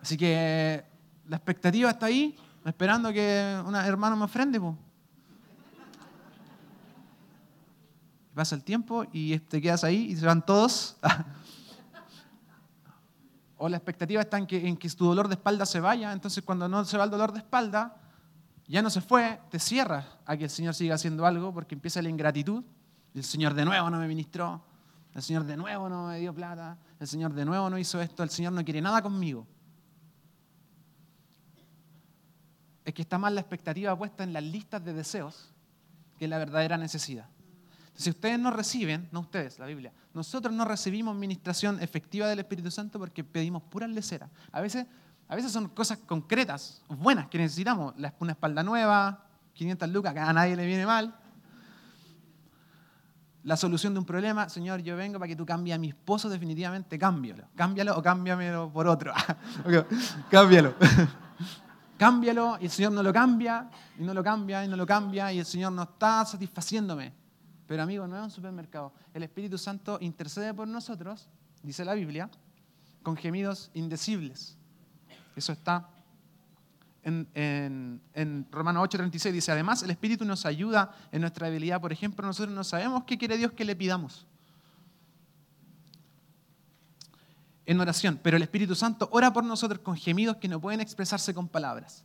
Así 0.00 0.16
que 0.16 0.91
la 1.28 1.36
expectativa 1.36 1.90
está 1.90 2.06
ahí, 2.06 2.36
esperando 2.64 3.12
que 3.12 3.60
un 3.66 3.74
hermano 3.74 4.16
me 4.16 4.24
ofrende. 4.24 4.60
Pasa 8.34 8.54
el 8.54 8.62
tiempo 8.62 9.04
y 9.12 9.38
te 9.38 9.60
quedas 9.60 9.84
ahí 9.84 10.10
y 10.10 10.16
se 10.16 10.24
van 10.24 10.44
todos. 10.44 10.96
o 13.58 13.68
la 13.68 13.76
expectativa 13.76 14.20
está 14.20 14.38
en 14.38 14.46
que, 14.46 14.66
en 14.66 14.76
que 14.76 14.88
tu 14.90 15.04
dolor 15.04 15.28
de 15.28 15.34
espalda 15.34 15.66
se 15.66 15.80
vaya, 15.80 16.12
entonces 16.12 16.42
cuando 16.42 16.68
no 16.68 16.84
se 16.84 16.98
va 16.98 17.04
el 17.04 17.10
dolor 17.10 17.32
de 17.32 17.38
espalda, 17.38 17.96
ya 18.66 18.82
no 18.82 18.90
se 18.90 19.00
fue, 19.00 19.40
te 19.50 19.58
cierras 19.58 20.06
a 20.24 20.36
que 20.36 20.44
el 20.44 20.50
Señor 20.50 20.74
siga 20.74 20.94
haciendo 20.94 21.26
algo 21.26 21.52
porque 21.52 21.74
empieza 21.74 22.00
la 22.00 22.08
ingratitud. 22.08 22.64
El 23.14 23.22
Señor 23.22 23.54
de 23.54 23.64
nuevo 23.64 23.90
no 23.90 23.98
me 23.98 24.08
ministró, 24.08 24.64
el 25.14 25.22
Señor 25.22 25.44
de 25.44 25.56
nuevo 25.56 25.88
no 25.88 26.06
me 26.06 26.18
dio 26.18 26.34
plata, 26.34 26.78
el 26.98 27.06
Señor 27.06 27.34
de 27.34 27.44
nuevo 27.44 27.68
no 27.68 27.76
hizo 27.76 28.00
esto, 28.00 28.22
el 28.22 28.30
Señor 28.30 28.54
no 28.54 28.64
quiere 28.64 28.80
nada 28.80 29.02
conmigo. 29.02 29.46
Es 32.92 32.94
que 32.94 33.02
está 33.02 33.16
más 33.16 33.32
la 33.32 33.40
expectativa 33.40 33.96
puesta 33.96 34.22
en 34.22 34.34
las 34.34 34.42
listas 34.42 34.84
de 34.84 34.92
deseos 34.92 35.50
que 36.18 36.28
la 36.28 36.36
verdadera 36.36 36.76
necesidad. 36.76 37.26
Si 37.94 38.10
ustedes 38.10 38.38
no 38.38 38.50
reciben, 38.50 39.08
no 39.12 39.20
ustedes, 39.20 39.58
la 39.58 39.64
Biblia, 39.64 39.94
nosotros 40.12 40.52
no 40.52 40.66
recibimos 40.66 41.16
ministración 41.16 41.82
efectiva 41.82 42.28
del 42.28 42.40
Espíritu 42.40 42.70
Santo 42.70 42.98
porque 42.98 43.24
pedimos 43.24 43.62
pura 43.62 43.86
lecera. 43.86 44.28
A 44.50 44.60
veces, 44.60 44.84
a 45.26 45.34
veces 45.34 45.52
son 45.52 45.70
cosas 45.70 46.00
concretas, 46.04 46.82
buenas, 46.86 47.28
que 47.28 47.38
necesitamos. 47.38 47.94
Una 48.18 48.32
espalda 48.32 48.62
nueva, 48.62 49.24
500 49.54 49.88
lucas, 49.88 50.12
que 50.12 50.20
a 50.20 50.32
nadie 50.34 50.54
le 50.54 50.66
viene 50.66 50.84
mal. 50.84 51.16
La 53.42 53.56
solución 53.56 53.94
de 53.94 54.00
un 54.00 54.04
problema, 54.04 54.50
Señor, 54.50 54.82
yo 54.82 54.96
vengo 54.96 55.18
para 55.18 55.28
que 55.28 55.36
tú 55.36 55.46
cambies 55.46 55.76
a 55.76 55.78
mi 55.78 55.88
esposo 55.88 56.28
definitivamente, 56.28 56.98
cámbialo. 56.98 57.48
Cámbialo 57.56 57.96
o 57.96 58.02
cámbiamelo 58.02 58.70
por 58.70 58.86
otro. 58.86 59.14
cámbialo 60.30 60.74
cámbialo, 62.02 62.58
y 62.60 62.64
el 62.64 62.70
Señor 62.72 62.90
no 62.90 63.00
lo 63.00 63.12
cambia, 63.12 63.70
y 63.96 64.02
no 64.02 64.12
lo 64.12 64.24
cambia, 64.24 64.64
y 64.64 64.68
no 64.68 64.76
lo 64.76 64.84
cambia, 64.84 65.32
y 65.32 65.38
el 65.38 65.46
Señor 65.46 65.70
no 65.70 65.84
está 65.84 66.24
satisfaciéndome. 66.24 67.12
Pero 67.64 67.84
amigo, 67.84 68.08
no 68.08 68.16
es 68.16 68.24
un 68.24 68.30
supermercado. 68.32 68.92
El 69.14 69.22
Espíritu 69.22 69.56
Santo 69.56 69.98
intercede 70.00 70.52
por 70.52 70.66
nosotros, 70.66 71.28
dice 71.62 71.84
la 71.84 71.94
Biblia, 71.94 72.28
con 73.04 73.16
gemidos 73.16 73.70
indecibles. 73.74 74.58
Eso 75.36 75.52
está 75.52 75.90
en, 77.04 77.28
en, 77.34 78.00
en 78.14 78.48
Romanos 78.50 78.88
8:36. 78.88 79.30
Dice, 79.30 79.52
además 79.52 79.84
el 79.84 79.90
Espíritu 79.90 80.24
nos 80.24 80.44
ayuda 80.44 80.90
en 81.12 81.20
nuestra 81.20 81.46
debilidad. 81.46 81.80
Por 81.80 81.92
ejemplo, 81.92 82.26
nosotros 82.26 82.52
no 82.52 82.64
sabemos 82.64 83.04
qué 83.04 83.16
quiere 83.16 83.36
Dios 83.36 83.52
que 83.52 83.64
le 83.64 83.76
pidamos. 83.76 84.26
En 87.66 87.80
oración, 87.80 88.18
pero 88.22 88.36
el 88.36 88.42
Espíritu 88.42 88.74
Santo 88.74 89.08
ora 89.12 89.32
por 89.32 89.44
nosotros 89.44 89.80
con 89.80 89.96
gemidos 89.96 90.36
que 90.36 90.48
no 90.48 90.60
pueden 90.60 90.80
expresarse 90.80 91.32
con 91.32 91.48
palabras. 91.48 92.04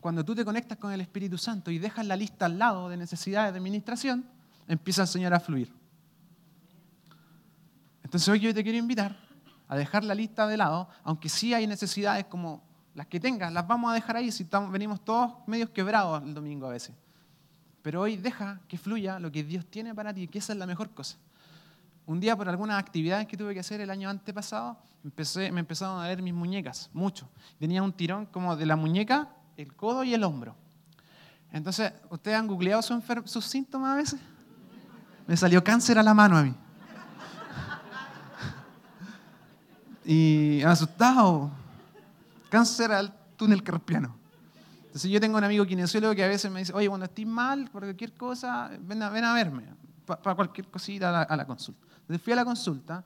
Cuando 0.00 0.24
tú 0.24 0.34
te 0.34 0.44
conectas 0.44 0.78
con 0.78 0.92
el 0.92 1.00
Espíritu 1.00 1.38
Santo 1.38 1.70
y 1.70 1.78
dejas 1.78 2.06
la 2.06 2.16
lista 2.16 2.46
al 2.46 2.58
lado 2.58 2.88
de 2.88 2.96
necesidades 2.96 3.52
de 3.52 3.58
administración, 3.58 4.24
empieza 4.68 5.02
el 5.02 5.08
Señor 5.08 5.34
a 5.34 5.40
fluir. 5.40 5.72
Entonces 8.04 8.28
hoy 8.28 8.38
yo 8.38 8.54
te 8.54 8.62
quiero 8.62 8.78
invitar 8.78 9.16
a 9.68 9.76
dejar 9.76 10.04
la 10.04 10.14
lista 10.14 10.46
de 10.46 10.56
lado, 10.56 10.88
aunque 11.02 11.28
sí 11.28 11.52
hay 11.52 11.66
necesidades 11.66 12.26
como 12.26 12.62
las 12.94 13.08
que 13.08 13.18
tengas, 13.18 13.52
las 13.52 13.66
vamos 13.66 13.90
a 13.90 13.94
dejar 13.94 14.16
ahí 14.16 14.30
si 14.30 14.46
venimos 14.70 15.04
todos 15.04 15.32
medios 15.46 15.70
quebrados 15.70 16.22
el 16.22 16.32
domingo 16.32 16.66
a 16.66 16.70
veces. 16.70 16.94
Pero 17.82 18.02
hoy 18.02 18.16
deja 18.16 18.60
que 18.68 18.78
fluya 18.78 19.18
lo 19.18 19.32
que 19.32 19.42
Dios 19.42 19.66
tiene 19.66 19.94
para 19.94 20.14
ti, 20.14 20.28
que 20.28 20.38
esa 20.38 20.52
es 20.52 20.58
la 20.58 20.66
mejor 20.66 20.90
cosa 20.90 21.16
un 22.06 22.20
día 22.20 22.36
por 22.36 22.48
algunas 22.48 22.78
actividades 22.78 23.26
que 23.26 23.36
tuve 23.36 23.52
que 23.52 23.60
hacer 23.60 23.80
el 23.80 23.90
año 23.90 24.08
antepasado, 24.08 24.78
empecé, 25.02 25.50
me 25.50 25.60
empezaron 25.60 25.98
a 25.98 26.02
doler 26.02 26.22
mis 26.22 26.32
muñecas, 26.32 26.88
mucho. 26.92 27.28
Tenía 27.58 27.82
un 27.82 27.92
tirón 27.92 28.26
como 28.26 28.56
de 28.56 28.64
la 28.64 28.76
muñeca, 28.76 29.28
el 29.56 29.74
codo 29.74 30.04
y 30.04 30.14
el 30.14 30.22
hombro. 30.22 30.54
Entonces, 31.52 31.92
¿ustedes 32.10 32.36
han 32.36 32.46
googleado 32.46 32.82
sus 32.82 33.44
síntomas 33.44 33.92
a 33.92 33.96
veces? 33.96 34.20
Me 35.26 35.36
salió 35.36 35.62
cáncer 35.64 35.98
a 35.98 36.02
la 36.02 36.14
mano 36.14 36.38
a 36.38 36.42
mí. 36.42 36.54
Y 40.04 40.62
asustado. 40.62 41.50
Cáncer 42.48 42.92
al 42.92 43.12
túnel 43.36 43.64
carpiano. 43.64 44.14
Entonces 44.84 45.10
yo 45.10 45.20
tengo 45.20 45.36
un 45.36 45.42
amigo 45.44 45.66
kinesiólogo 45.66 46.14
que 46.14 46.22
a 46.22 46.28
veces 46.28 46.50
me 46.50 46.60
dice, 46.60 46.72
oye, 46.72 46.88
cuando 46.88 47.06
estés 47.06 47.26
mal 47.26 47.68
por 47.70 47.82
cualquier 47.82 48.14
cosa, 48.14 48.70
ven 48.80 49.02
a, 49.02 49.10
ven 49.10 49.24
a 49.24 49.34
verme, 49.34 49.64
para 50.06 50.34
cualquier 50.34 50.68
cosita 50.68 51.22
a 51.22 51.36
la 51.36 51.46
consulta. 51.46 51.86
Entonces 52.00 52.22
fui 52.22 52.32
a 52.32 52.36
la 52.36 52.44
consulta 52.44 53.04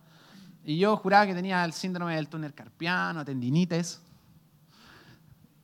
y 0.64 0.78
yo 0.78 0.96
juraba 0.96 1.26
que 1.26 1.34
tenía 1.34 1.64
el 1.64 1.72
síndrome 1.72 2.14
del 2.14 2.28
túnel 2.28 2.52
carpiano, 2.54 3.24
tendinitis. 3.24 4.00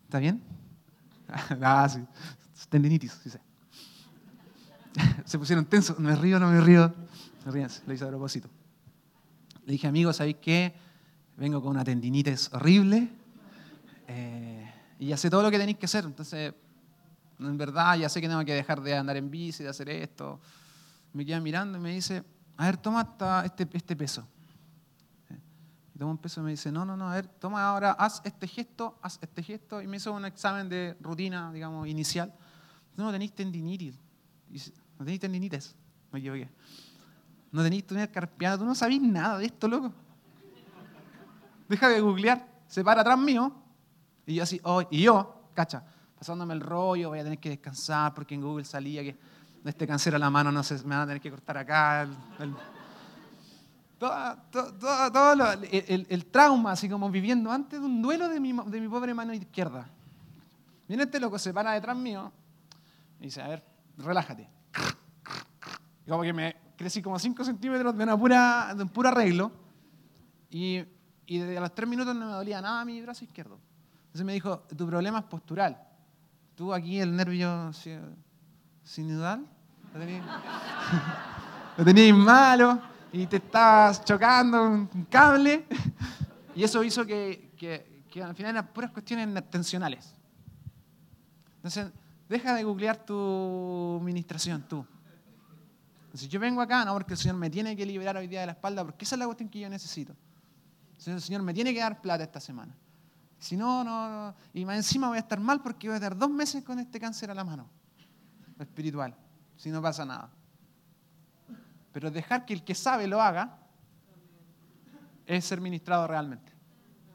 ¿Está 0.04 0.18
bien? 0.18 0.42
ah, 1.62 1.88
sí. 1.88 2.00
Tendinitis, 2.68 3.12
sí 3.22 3.30
sé. 3.30 3.40
Se 5.24 5.38
pusieron 5.38 5.66
tensos. 5.66 5.98
Me 5.98 6.16
río, 6.16 6.40
no 6.40 6.50
me 6.50 6.60
río. 6.60 6.92
No 7.44 7.52
ríense, 7.52 7.82
lo 7.86 7.92
hice 7.92 8.04
a 8.04 8.08
propósito. 8.08 8.48
Le 9.66 9.72
dije, 9.72 9.86
amigo, 9.86 10.12
¿sabéis 10.12 10.36
qué? 10.40 10.74
Vengo 11.36 11.60
con 11.60 11.72
una 11.72 11.84
tendinitis 11.84 12.50
horrible 12.54 13.10
eh, 14.08 14.72
y 14.98 15.08
ya 15.08 15.16
sé 15.16 15.28
todo 15.28 15.42
lo 15.42 15.50
que 15.50 15.58
tenéis 15.58 15.76
que 15.76 15.86
hacer. 15.86 16.04
Entonces, 16.04 16.54
en 17.38 17.58
verdad, 17.58 17.98
ya 17.98 18.08
sé 18.08 18.20
que 18.20 18.28
tengo 18.28 18.44
que 18.44 18.54
dejar 18.54 18.80
de 18.80 18.96
andar 18.96 19.16
en 19.16 19.30
bici, 19.30 19.62
de 19.62 19.68
hacer 19.68 19.90
esto. 19.90 20.40
Me 21.16 21.24
queda 21.24 21.40
mirando 21.40 21.78
y 21.78 21.80
me 21.80 21.94
dice, 21.94 22.22
a 22.58 22.66
ver, 22.66 22.76
toma 22.76 23.16
este, 23.42 23.66
este 23.72 23.96
peso. 23.96 24.28
Y 25.94 25.98
toma 25.98 26.10
un 26.10 26.18
peso 26.18 26.42
y 26.42 26.44
me 26.44 26.50
dice, 26.50 26.70
no, 26.70 26.84
no, 26.84 26.94
no, 26.94 27.08
a 27.08 27.14
ver, 27.14 27.26
toma 27.26 27.66
ahora, 27.66 27.92
haz 27.92 28.20
este 28.22 28.46
gesto, 28.46 28.98
haz 29.00 29.18
este 29.22 29.42
gesto. 29.42 29.80
Y 29.80 29.86
me 29.86 29.96
hizo 29.96 30.12
un 30.12 30.26
examen 30.26 30.68
de 30.68 30.94
rutina, 31.00 31.50
digamos, 31.54 31.88
inicial. 31.88 32.34
No, 32.98 33.10
tenéis 33.10 33.32
tendinitis. 33.32 33.98
No 34.98 35.06
tenéis 35.06 35.20
tendinitis. 35.20 35.74
Me 36.12 36.18
equivoqué. 36.18 36.50
no 37.50 37.62
tenéis 37.62 37.86
túnel 37.86 38.10
carpiano, 38.10 38.58
tú 38.58 38.66
no 38.66 38.74
sabís 38.74 39.00
nada 39.00 39.38
de 39.38 39.46
esto, 39.46 39.68
loco. 39.68 39.94
Deja 41.66 41.88
de 41.88 41.98
googlear, 41.98 42.46
se 42.66 42.84
para 42.84 43.00
atrás 43.00 43.18
mío, 43.18 43.54
y 44.26 44.34
yo 44.34 44.42
así, 44.42 44.60
oh, 44.64 44.82
y 44.90 45.04
yo, 45.04 45.48
cacha, 45.54 45.82
pasándome 46.18 46.52
el 46.52 46.60
rollo, 46.60 47.08
voy 47.08 47.20
a 47.20 47.22
tener 47.24 47.38
que 47.38 47.48
descansar 47.48 48.12
porque 48.12 48.34
en 48.34 48.42
Google 48.42 48.66
salía 48.66 49.02
que 49.02 49.16
este 49.68 49.86
cáncer 49.86 50.14
a 50.14 50.18
la 50.18 50.30
mano 50.30 50.52
no 50.52 50.62
se, 50.62 50.74
me 50.84 50.94
van 50.94 51.00
a 51.00 51.06
tener 51.06 51.20
que 51.20 51.30
cortar 51.30 51.58
acá. 51.58 52.08
todo, 53.98 55.52
el, 55.70 56.26
trauma, 56.26 56.72
así 56.72 56.88
como 56.88 57.10
viviendo 57.10 57.50
antes 57.50 57.80
de 57.80 57.86
un 57.86 58.02
duelo 58.02 58.28
de 58.28 58.40
mi, 58.40 58.52
de 58.52 58.80
mi 58.80 58.88
pobre 58.88 59.14
mano 59.14 59.32
izquierda. 59.32 59.88
Viene 60.88 61.04
este 61.04 61.18
loco, 61.18 61.38
se 61.38 61.52
para 61.52 61.72
detrás 61.72 61.96
mío 61.96 62.32
y 63.20 63.24
dice, 63.24 63.42
a 63.42 63.48
ver, 63.48 63.64
relájate. 63.98 64.48
Como 66.06 66.22
que 66.22 66.32
me 66.32 66.56
crecí 66.76 67.02
como 67.02 67.18
5 67.18 67.44
centímetros 67.44 67.96
de, 67.96 68.04
una 68.04 68.16
pura, 68.16 68.72
de 68.76 68.82
un 68.82 68.88
puro 68.88 69.08
arreglo 69.08 69.50
y, 70.50 70.84
y 71.26 71.38
desde 71.38 71.58
los 71.58 71.74
3 71.74 71.88
minutos 71.88 72.14
no 72.14 72.26
me 72.26 72.32
dolía 72.32 72.60
nada 72.60 72.84
mi 72.84 73.00
brazo 73.02 73.24
izquierdo. 73.24 73.58
Entonces 74.06 74.24
me 74.24 74.32
dijo, 74.32 74.60
tu 74.60 74.86
problema 74.86 75.18
es 75.18 75.24
postural. 75.24 75.82
Tú 76.54 76.72
aquí 76.72 77.00
el 77.00 77.14
nervio 77.14 77.70
sinudal, 78.82 79.46
lo 81.76 81.84
tenías, 81.84 82.16
malo 82.16 82.80
y 83.12 83.26
te 83.26 83.36
estabas 83.36 84.04
chocando 84.04 84.62
un 84.62 85.06
cable. 85.10 85.66
Y 86.54 86.64
eso 86.64 86.82
hizo 86.82 87.06
que, 87.06 87.50
al 88.22 88.34
final 88.34 88.52
eran 88.52 88.66
puras 88.68 88.90
cuestiones 88.90 89.50
tensionales. 89.50 90.14
Entonces, 91.56 91.88
deja 92.28 92.54
de 92.54 92.64
googlear 92.64 93.04
tu 93.04 93.98
administración, 94.00 94.62
tú. 94.68 94.86
Entonces, 96.06 96.28
yo 96.28 96.40
vengo 96.40 96.60
acá, 96.60 96.84
no 96.84 96.94
porque 96.94 97.14
el 97.14 97.18
Señor 97.18 97.36
me 97.36 97.50
tiene 97.50 97.76
que 97.76 97.84
liberar 97.84 98.16
hoy 98.16 98.26
día 98.26 98.40
de 98.40 98.46
la 98.46 98.52
espalda, 98.52 98.84
porque 98.84 99.04
esa 99.04 99.16
es 99.16 99.18
la 99.18 99.26
cuestión 99.26 99.48
que 99.48 99.60
yo 99.60 99.68
necesito. 99.68 100.14
El 101.04 101.20
Señor 101.20 101.42
me 101.42 101.52
tiene 101.52 101.74
que 101.74 101.80
dar 101.80 102.00
plata 102.00 102.24
esta 102.24 102.40
semana. 102.40 102.74
Si 103.38 103.56
no, 103.56 104.34
y 104.54 104.64
más 104.64 104.76
encima 104.76 105.08
voy 105.08 105.18
a 105.18 105.20
estar 105.20 105.38
mal 105.38 105.60
porque 105.60 105.88
voy 105.88 105.94
a 105.94 105.96
estar 105.96 106.16
dos 106.16 106.30
meses 106.30 106.64
con 106.64 106.78
este 106.78 106.98
cáncer 106.98 107.30
a 107.30 107.34
la 107.34 107.44
mano, 107.44 107.68
espiritual, 108.58 109.14
si 109.56 109.70
no 109.70 109.82
pasa 109.82 110.04
nada. 110.04 110.30
Pero 111.92 112.10
dejar 112.10 112.44
que 112.44 112.54
el 112.54 112.62
que 112.62 112.74
sabe 112.74 113.06
lo 113.06 113.22
haga 113.22 113.58
es 115.26 115.44
ser 115.44 115.60
ministrado 115.60 116.06
realmente. 116.06 116.52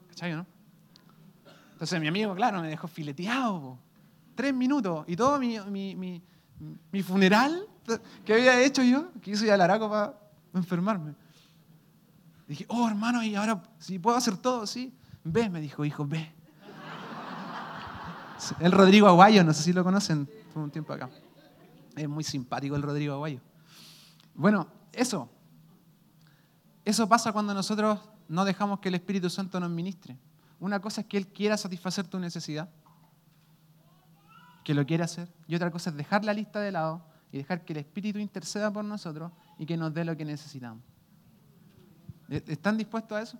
¿Cachai, 0.08 0.32
no? 0.32 0.46
Entonces 1.72 2.00
mi 2.00 2.08
amigo, 2.08 2.34
claro, 2.34 2.60
me 2.60 2.68
dejó 2.68 2.86
fileteado. 2.88 3.78
Tres 4.34 4.54
minutos. 4.54 5.04
Y 5.08 5.16
todo 5.16 5.38
mi, 5.38 5.58
mi, 5.60 6.22
mi, 6.90 7.02
funeral 7.02 7.66
que 8.24 8.34
había 8.34 8.60
hecho 8.60 8.82
yo, 8.82 9.12
que 9.20 9.32
hice 9.32 9.46
ya 9.46 9.54
el 9.54 9.60
para 9.60 10.14
enfermarme. 10.54 11.14
Dije, 12.46 12.66
oh 12.68 12.88
hermano, 12.88 13.22
y 13.22 13.34
ahora 13.34 13.62
si 13.78 13.98
puedo 13.98 14.16
hacer 14.16 14.36
todo, 14.36 14.66
sí. 14.66 14.94
Ve, 15.24 15.48
me 15.48 15.60
dijo, 15.60 15.84
hijo, 15.84 16.06
ve. 16.06 16.32
El 18.60 18.72
Rodrigo 18.72 19.06
Aguayo, 19.06 19.44
no 19.44 19.52
sé 19.52 19.62
si 19.62 19.72
lo 19.72 19.84
conocen, 19.84 20.28
fue 20.52 20.62
un 20.62 20.70
tiempo 20.70 20.92
acá. 20.92 21.08
Es 21.96 22.08
muy 22.08 22.24
simpático 22.24 22.76
el 22.76 22.82
Rodrigo 22.82 23.14
Aguayo. 23.14 23.40
Bueno, 24.34 24.66
eso. 24.92 25.28
Eso 26.84 27.08
pasa 27.08 27.32
cuando 27.32 27.54
nosotros 27.54 28.00
no 28.28 28.44
dejamos 28.44 28.80
que 28.80 28.88
el 28.88 28.94
Espíritu 28.94 29.30
Santo 29.30 29.60
nos 29.60 29.70
ministre. 29.70 30.18
Una 30.58 30.80
cosa 30.80 31.02
es 31.02 31.06
que 31.06 31.16
Él 31.16 31.26
quiera 31.28 31.56
satisfacer 31.56 32.06
tu 32.06 32.18
necesidad, 32.18 32.68
que 34.64 34.74
lo 34.74 34.86
quiere 34.86 35.04
hacer, 35.04 35.28
y 35.46 35.54
otra 35.54 35.70
cosa 35.70 35.90
es 35.90 35.96
dejar 35.96 36.24
la 36.24 36.32
lista 36.32 36.60
de 36.60 36.72
lado 36.72 37.04
y 37.30 37.38
dejar 37.38 37.64
que 37.64 37.72
el 37.72 37.80
Espíritu 37.80 38.18
interceda 38.18 38.72
por 38.72 38.84
nosotros 38.84 39.32
y 39.58 39.66
que 39.66 39.76
nos 39.76 39.92
dé 39.92 40.04
lo 40.04 40.16
que 40.16 40.24
necesitamos. 40.24 40.82
¿E-, 42.28 42.44
¿Están 42.46 42.78
dispuestos 42.78 43.18
a 43.18 43.22
eso? 43.22 43.38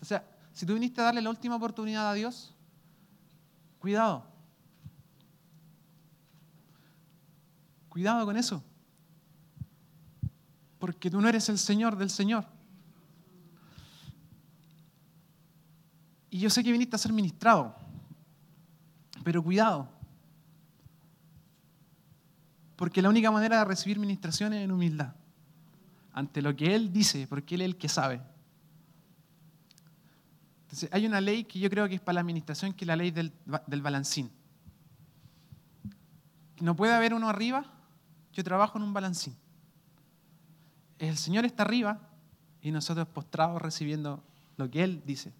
O 0.00 0.04
sea, 0.04 0.24
si 0.52 0.66
tú 0.66 0.74
viniste 0.74 1.00
a 1.00 1.04
darle 1.04 1.22
la 1.22 1.30
última 1.30 1.56
oportunidad 1.56 2.10
a 2.10 2.14
Dios, 2.14 2.54
cuidado. 3.78 4.26
Cuidado 7.96 8.26
con 8.26 8.36
eso. 8.36 8.62
Porque 10.78 11.10
tú 11.10 11.18
no 11.18 11.30
eres 11.30 11.48
el 11.48 11.56
Señor 11.56 11.96
del 11.96 12.10
Señor. 12.10 12.44
Y 16.28 16.38
yo 16.38 16.50
sé 16.50 16.62
que 16.62 16.70
viniste 16.72 16.94
a 16.94 16.98
ser 16.98 17.14
ministrado, 17.14 17.74
pero 19.24 19.42
cuidado. 19.42 19.88
Porque 22.76 23.00
la 23.00 23.08
única 23.08 23.30
manera 23.30 23.60
de 23.60 23.64
recibir 23.64 23.98
ministración 23.98 24.52
es 24.52 24.62
en 24.62 24.72
humildad, 24.72 25.14
ante 26.12 26.42
lo 26.42 26.54
que 26.54 26.74
Él 26.74 26.92
dice, 26.92 27.26
porque 27.26 27.54
Él 27.54 27.62
es 27.62 27.64
el 27.64 27.76
que 27.78 27.88
sabe 27.88 28.20
hay 30.90 31.06
una 31.06 31.22
ley 31.22 31.44
que 31.44 31.58
yo 31.58 31.70
creo 31.70 31.88
que 31.88 31.94
es 31.94 32.02
para 32.02 32.16
la 32.16 32.20
administración, 32.20 32.74
que 32.74 32.84
es 32.84 32.88
la 32.88 32.96
ley 32.96 33.10
del, 33.10 33.32
del 33.66 33.80
balancín. 33.80 34.30
No 36.60 36.76
puede 36.76 36.92
haber 36.92 37.14
uno 37.14 37.30
arriba, 37.30 37.75
yo 38.36 38.44
trabajo 38.44 38.76
en 38.76 38.84
un 38.84 38.92
balancín. 38.92 39.34
El 40.98 41.16
Señor 41.16 41.46
está 41.46 41.62
arriba 41.62 41.98
y 42.60 42.70
nosotros 42.70 43.08
postrados 43.08 43.62
recibiendo 43.62 44.22
lo 44.58 44.70
que 44.70 44.84
Él 44.84 45.02
dice 45.06 45.32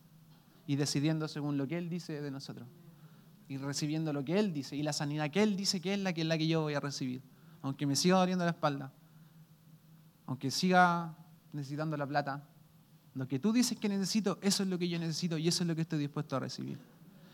y 0.67 0.77
decidiendo 0.77 1.29
según 1.29 1.59
lo 1.59 1.69
que 1.69 1.77
Él 1.77 1.91
dice 1.91 2.23
de 2.23 2.31
nosotros. 2.31 2.67
Y 3.49 3.59
recibiendo 3.59 4.15
lo 4.15 4.25
que 4.25 4.39
Él 4.39 4.55
dice 4.55 4.77
y 4.77 4.83
la 4.83 4.95
sanidad 4.95 5.31
que 5.31 5.43
Él 5.43 5.57
dice 5.57 5.83
que 5.83 5.93
es 5.93 6.01
la 6.01 6.15
que 6.15 6.23
es 6.23 6.27
la 6.27 6.39
que 6.39 6.47
yo 6.47 6.63
voy 6.63 6.73
a 6.73 6.81
recibir. 6.81 7.21
Aunque 7.61 7.85
me 7.85 7.97
siga 7.97 8.17
doliendo 8.17 8.47
la 8.47 8.53
espalda, 8.53 8.91
aunque 10.25 10.51
siga 10.51 11.15
necesitando 11.53 11.99
la 11.99 12.07
plata, 12.07 12.45
lo 13.15 13.29
que 13.29 13.39
tú 13.39 13.53
dices 13.53 13.79
que 13.79 13.91
necesito, 13.91 14.39
eso 14.41 14.63
es 14.63 14.71
lo 14.71 14.79
que 14.79 14.89
yo 14.89 14.99
necesito 14.99 15.37
y 15.37 15.49
eso 15.49 15.65
es 15.65 15.69
lo 15.69 15.75
que 15.75 15.83
estoy 15.83 15.99
dispuesto 15.99 16.37
a 16.37 16.41
recibir. 16.41 16.79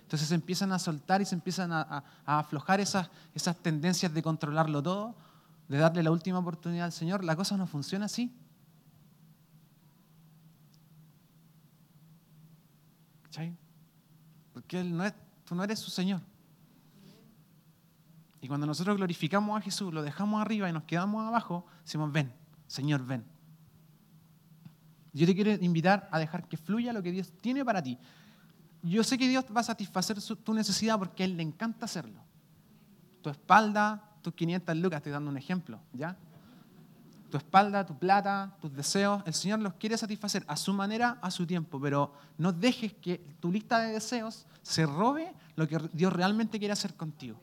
Entonces 0.03 0.29
se 0.29 0.35
empiezan 0.35 0.73
a 0.73 0.79
soltar 0.81 1.23
y 1.23 1.25
se 1.25 1.37
empiezan 1.37 1.73
a, 1.73 2.05
aflojar 2.27 2.81
esas, 2.81 3.09
esas 3.33 3.57
tendencias 3.57 4.13
de 4.13 4.23
controlarlo 4.23 4.83
todo, 4.83 5.15
de 5.73 5.79
darle 5.79 6.03
la 6.03 6.11
última 6.11 6.39
oportunidad 6.39 6.85
al 6.85 6.93
Señor. 6.93 7.25
La 7.25 7.35
cosa 7.35 7.57
no 7.57 7.67
funciona 7.67 8.05
así. 8.05 8.31
¿Cachai? 13.23 13.57
Porque 14.53 14.81
Él 14.81 14.95
no 14.95 15.03
es, 15.03 15.15
tú 15.47 15.55
no 15.55 15.65
eres 15.65 15.79
su 15.79 15.91
Señor. 15.91 16.21
Y 18.43 18.49
cuando 18.49 18.67
nosotros 18.67 18.99
glorificamos 18.99 19.59
a 19.59 19.63
Jesús, 19.63 19.95
lo 19.95 20.03
dejamos 20.03 20.43
arriba 20.43 20.69
y 20.69 20.75
nos 20.75 20.83
quedamos 20.83 21.27
abajo, 21.27 21.65
decimos, 21.83 22.13
ven, 22.13 22.35
Señor, 22.67 23.07
ven. 23.07 23.25
Yo 25.15 25.25
te 25.25 25.35
quiero 25.35 25.53
invitar 25.53 26.07
a 26.13 26.19
dejar 26.19 26.49
que 26.49 26.59
fluya 26.59 26.93
lo 26.93 27.03
que 27.03 27.13
Dios 27.13 27.33
tiene 27.41 27.65
para 27.65 27.83
ti. 27.83 27.99
Yo 28.83 29.03
sé 29.05 29.17
que 29.17 29.27
Dios 29.27 29.47
va 29.57 29.63
a 29.63 29.65
satisfacer 29.65 30.19
tu 30.21 30.53
necesidad 30.53 30.99
porque 30.99 31.23
a 31.23 31.25
Él 31.25 31.39
le 31.39 31.43
encanta 31.43 31.87
hacerlo. 31.87 32.23
Tu 33.23 33.31
espalda, 33.31 34.12
tus 34.23 34.35
500 34.35 34.77
lucas, 34.77 34.99
estoy 34.99 35.13
dando 35.13 35.31
un 35.31 35.37
ejemplo, 35.37 35.81
¿ya? 35.93 36.17
Tu 37.31 37.37
espalda, 37.37 37.85
tu 37.85 37.99
plata, 37.99 38.57
tus 38.61 38.75
deseos, 38.75 39.23
el 39.27 39.35
Señor 39.35 39.59
los 39.61 39.75
quiere 39.75 39.97
satisfacer 39.97 40.45
a 40.47 40.57
su 40.57 40.73
manera, 40.73 41.19
a 41.23 41.31
su 41.31 41.47
tiempo, 41.47 41.81
pero 41.81 42.13
no 42.39 42.53
dejes 42.53 42.93
que 42.95 43.19
tu 43.41 43.51
lista 43.51 43.81
de 43.81 43.93
deseos 43.93 44.47
se 44.63 44.87
robe 44.87 45.33
lo 45.57 45.67
que 45.67 45.79
Dios 45.93 46.13
realmente 46.13 46.59
quiere 46.59 46.73
hacer 46.73 46.95
contigo. 46.95 47.39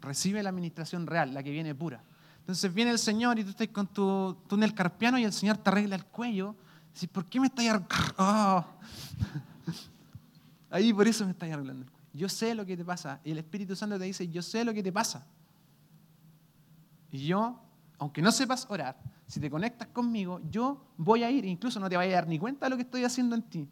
Recibe 0.00 0.42
la 0.42 0.50
administración 0.50 1.06
real, 1.06 1.32
la 1.32 1.42
que 1.42 1.50
viene 1.50 1.74
pura. 1.74 2.02
Entonces 2.40 2.72
viene 2.74 2.90
el 2.90 2.98
Señor 2.98 3.38
y 3.38 3.44
tú 3.44 3.50
estás 3.50 3.68
con 3.68 3.86
tu 3.86 4.36
túnel 4.48 4.74
carpiano 4.74 5.18
y 5.18 5.24
el 5.24 5.32
Señor 5.32 5.56
te 5.56 5.70
arregla 5.70 5.96
el 5.96 6.04
cuello. 6.04 6.54
Dices, 6.92 7.08
¿por 7.08 7.24
qué 7.26 7.40
me 7.40 7.46
estás 7.46 7.66
arreglando? 7.66 8.66
Ahí 10.70 10.92
por 10.92 11.08
eso 11.08 11.24
me 11.24 11.30
estás 11.30 11.50
arreglando. 11.50 11.86
Yo 12.14 12.28
sé 12.28 12.54
lo 12.54 12.64
que 12.64 12.76
te 12.76 12.84
pasa. 12.84 13.20
Y 13.24 13.32
el 13.32 13.38
Espíritu 13.38 13.74
Santo 13.74 13.98
te 13.98 14.04
dice, 14.04 14.28
yo 14.28 14.40
sé 14.40 14.64
lo 14.64 14.72
que 14.72 14.82
te 14.82 14.92
pasa. 14.92 15.26
Y 17.10 17.26
yo, 17.26 17.60
aunque 17.98 18.22
no 18.22 18.30
sepas 18.30 18.66
orar, 18.70 18.96
si 19.26 19.40
te 19.40 19.50
conectas 19.50 19.88
conmigo, 19.88 20.40
yo 20.48 20.86
voy 20.96 21.24
a 21.24 21.30
ir. 21.30 21.44
Incluso 21.44 21.80
no 21.80 21.88
te 21.88 21.96
vayas 21.96 22.12
a 22.12 22.16
dar 22.16 22.28
ni 22.28 22.38
cuenta 22.38 22.66
de 22.66 22.70
lo 22.70 22.76
que 22.76 22.82
estoy 22.82 23.04
haciendo 23.04 23.34
en 23.34 23.42
ti. 23.42 23.68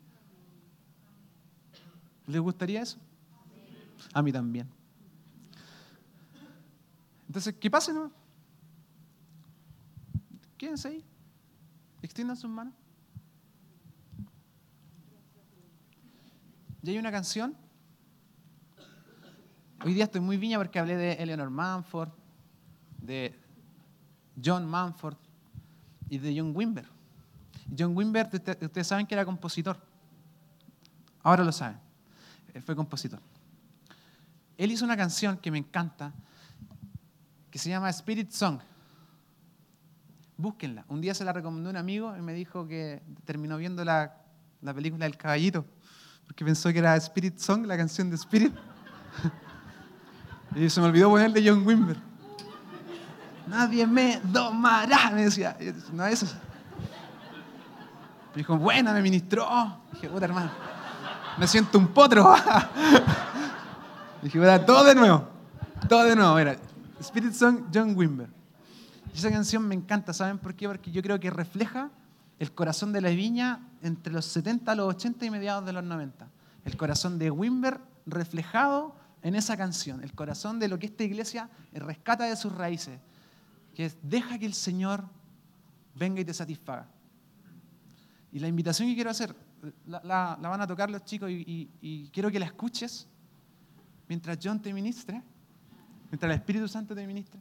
¿Les 2.26 2.40
gustaría 2.40 2.82
eso? 2.82 2.98
A 4.12 4.22
mí 4.22 4.32
también. 4.32 4.68
Entonces, 7.28 7.54
¿qué 7.54 7.70
pasa? 7.70 7.92
No? 7.92 8.10
Quédense 10.58 10.88
ahí. 10.88 11.04
Extiendan 12.02 12.36
sus 12.36 12.50
manos. 12.50 12.74
Y 16.82 16.90
hay 16.90 16.98
una 16.98 17.12
canción. 17.12 17.61
Hoy 19.84 19.94
día 19.94 20.04
estoy 20.04 20.20
muy 20.20 20.36
viña 20.36 20.58
porque 20.58 20.78
hablé 20.78 20.96
de 20.96 21.14
Eleanor 21.14 21.50
Manford, 21.50 22.10
de 22.98 23.36
John 24.42 24.64
Manford 24.64 25.16
y 26.08 26.18
de 26.18 26.38
John 26.38 26.52
Wimber. 26.54 26.86
John 27.76 27.96
Wimber, 27.96 28.30
ustedes 28.32 28.86
saben 28.86 29.06
que 29.08 29.14
era 29.14 29.24
compositor. 29.24 29.76
Ahora 31.24 31.42
lo 31.42 31.50
saben. 31.50 31.80
Fue 32.64 32.76
compositor. 32.76 33.18
Él 34.56 34.70
hizo 34.70 34.84
una 34.84 34.96
canción 34.96 35.36
que 35.38 35.50
me 35.50 35.58
encanta, 35.58 36.12
que 37.50 37.58
se 37.58 37.68
llama 37.68 37.90
Spirit 37.90 38.30
Song. 38.30 38.60
Búsquenla. 40.36 40.84
Un 40.88 41.00
día 41.00 41.12
se 41.12 41.24
la 41.24 41.32
recomendó 41.32 41.70
un 41.70 41.76
amigo 41.76 42.16
y 42.16 42.20
me 42.20 42.34
dijo 42.34 42.68
que 42.68 43.02
terminó 43.24 43.56
viendo 43.56 43.84
la, 43.84 44.16
la 44.60 44.72
película 44.74 45.06
El 45.06 45.16
Caballito, 45.16 45.64
porque 46.24 46.44
pensó 46.44 46.72
que 46.72 46.78
era 46.78 46.94
Spirit 46.96 47.38
Song, 47.38 47.66
la 47.66 47.76
canción 47.76 48.10
de 48.10 48.14
Spirit. 48.14 48.54
y 50.54 50.68
se 50.68 50.80
me 50.80 50.86
olvidó 50.86 51.10
ponerle 51.10 51.42
John 51.46 51.66
Wimber. 51.66 51.96
Nadie 53.46 53.86
me 53.86 54.20
domará, 54.24 55.10
me 55.10 55.24
decía. 55.24 55.56
No 55.92 56.06
es 56.06 56.22
eso. 56.22 56.36
Me 58.34 58.38
dijo, 58.38 58.56
buena, 58.56 58.92
me 58.92 59.02
ministró. 59.02 59.46
Dije, 59.92 60.08
puta 60.08 60.24
hermano, 60.24 60.50
me 61.38 61.46
siento 61.46 61.78
un 61.78 61.88
potro. 61.88 62.34
Dije, 64.22 64.38
puta, 64.38 64.64
todo 64.64 64.84
de 64.84 64.94
nuevo. 64.94 65.28
Todo 65.88 66.04
de 66.04 66.16
nuevo, 66.16 66.34
mira. 66.34 66.56
Spirit 67.00 67.32
Song, 67.32 67.64
John 67.74 67.94
Wimber. 67.96 68.28
Y 69.12 69.18
esa 69.18 69.30
canción 69.30 69.66
me 69.66 69.74
encanta, 69.74 70.12
¿saben 70.12 70.38
por 70.38 70.54
qué? 70.54 70.66
Porque 70.68 70.90
yo 70.90 71.02
creo 71.02 71.20
que 71.20 71.30
refleja 71.30 71.90
el 72.38 72.52
corazón 72.52 72.92
de 72.92 73.00
la 73.00 73.10
viña 73.10 73.60
entre 73.82 74.12
los 74.12 74.24
70, 74.26 74.74
los 74.74 74.88
80 74.94 75.26
y 75.26 75.30
mediados 75.30 75.66
de 75.66 75.72
los 75.72 75.84
90. 75.84 76.28
El 76.64 76.76
corazón 76.76 77.18
de 77.18 77.30
Wimber 77.30 77.80
reflejado 78.06 78.94
en 79.22 79.34
esa 79.34 79.56
canción. 79.56 80.02
El 80.02 80.12
corazón 80.14 80.58
de 80.58 80.68
lo 80.68 80.78
que 80.78 80.86
esta 80.86 81.04
iglesia 81.04 81.48
rescata 81.72 82.24
de 82.24 82.36
sus 82.36 82.52
raíces. 82.52 82.98
Que 83.74 83.86
es, 83.86 83.96
deja 84.02 84.38
que 84.38 84.46
el 84.46 84.54
Señor 84.54 85.04
venga 85.94 86.20
y 86.20 86.24
te 86.24 86.34
satisfaga. 86.34 86.88
Y 88.32 88.38
la 88.38 88.48
invitación 88.48 88.88
que 88.88 88.94
quiero 88.94 89.10
hacer, 89.10 89.34
la, 89.86 90.36
van 90.40 90.60
a 90.60 90.66
tocar 90.66 90.90
los 90.90 91.04
chicos 91.04 91.30
y, 91.30 92.10
quiero 92.12 92.30
que 92.30 92.38
la 92.38 92.46
escuches 92.46 93.06
mientras 94.08 94.38
John 94.42 94.60
te 94.60 94.72
ministre, 94.72 95.22
mientras 96.10 96.30
el 96.30 96.38
Espíritu 96.38 96.66
Santo 96.68 96.94
te 96.94 97.06
ministre. 97.06 97.40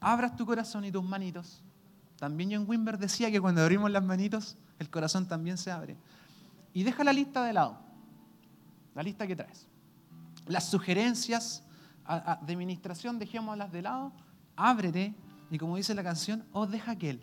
Abras 0.00 0.34
tu 0.36 0.46
corazón 0.46 0.84
y 0.84 0.92
tus 0.92 1.04
manitos. 1.04 1.62
También 2.18 2.50
John 2.52 2.64
Wimber 2.68 2.98
decía 2.98 3.30
que 3.30 3.40
cuando 3.40 3.62
abrimos 3.62 3.90
las 3.90 4.04
manitos, 4.04 4.56
el 4.78 4.88
corazón 4.90 5.26
también 5.26 5.58
se 5.58 5.70
abre. 5.70 5.96
Y 6.72 6.84
deja 6.84 7.02
la 7.02 7.12
lista 7.12 7.44
de 7.44 7.52
lado, 7.52 7.78
la 8.94 9.02
lista 9.02 9.26
que 9.26 9.36
traes. 9.36 9.66
Las 10.50 10.68
sugerencias 10.68 11.62
de 12.42 12.56
ministración, 12.56 13.20
dejémoslas 13.20 13.70
de 13.70 13.82
lado, 13.82 14.12
ábrete 14.56 15.14
y 15.48 15.58
como 15.58 15.76
dice 15.76 15.94
la 15.94 16.02
canción, 16.02 16.44
o 16.52 16.66
deja 16.66 16.90
aquel. 16.90 17.20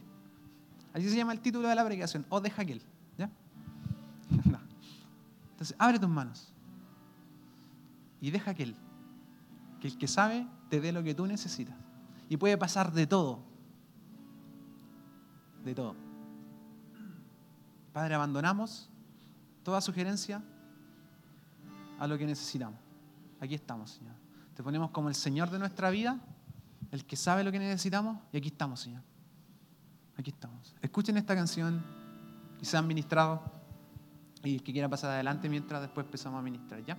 Así 0.94 1.10
se 1.10 1.18
llama 1.18 1.34
el 1.34 1.42
título 1.42 1.68
de 1.68 1.76
la 1.76 1.84
predicación, 1.84 2.26
o 2.30 2.40
deja 2.40 2.62
aquel. 2.62 2.82
¿Ya? 3.18 3.30
Entonces, 5.52 5.76
abre 5.78 6.00
tus 6.00 6.08
manos 6.08 6.54
y 8.22 8.32
deja 8.32 8.52
aquel, 8.52 8.78
que 9.82 9.90
el 9.90 9.98
que 9.98 10.08
sabe 10.08 10.48
te 10.70 10.80
dé 10.80 10.94
lo 10.94 11.04
que 11.04 11.14
tú 11.14 11.28
necesitas. 11.28 11.76
Y 12.30 12.38
puede 12.38 12.58
pasar 12.58 12.94
de 12.94 13.08
todo, 13.08 13.44
de 15.66 15.76
todo. 15.76 15.96
Padre, 17.92 18.16
abandonamos 18.16 18.90
toda 19.64 19.82
sugerencia 19.82 20.42
a 22.00 22.08
lo 22.08 22.18
que 22.18 22.26
necesitamos. 22.26 22.87
Aquí 23.40 23.56
estamos, 23.56 23.92
Señor. 23.92 24.16
Te 24.56 24.64
ponemos 24.64 24.92
como 24.92 25.10
el 25.10 25.16
Señor 25.16 25.50
de 25.50 25.60
nuestra 25.60 25.90
vida, 25.90 26.20
el 26.92 27.06
que 27.06 27.16
sabe 27.16 27.44
lo 27.44 27.52
que 27.52 27.60
necesitamos, 27.60 28.18
y 28.32 28.38
aquí 28.38 28.48
estamos, 28.48 28.80
Señor. 28.80 29.04
Aquí 30.18 30.32
estamos. 30.32 30.76
Escuchen 30.82 31.18
esta 31.18 31.36
canción 31.36 31.84
y 32.60 32.66
sean 32.66 32.88
ministrados. 32.88 33.40
Y 34.44 34.56
el 34.56 34.64
que 34.64 34.72
quiera 34.72 34.90
pasar 34.90 35.12
adelante 35.12 35.50
mientras 35.50 35.82
después 35.82 36.06
empezamos 36.06 36.40
a 36.40 36.42
ministrar, 36.42 36.84
¿ya? 36.84 36.98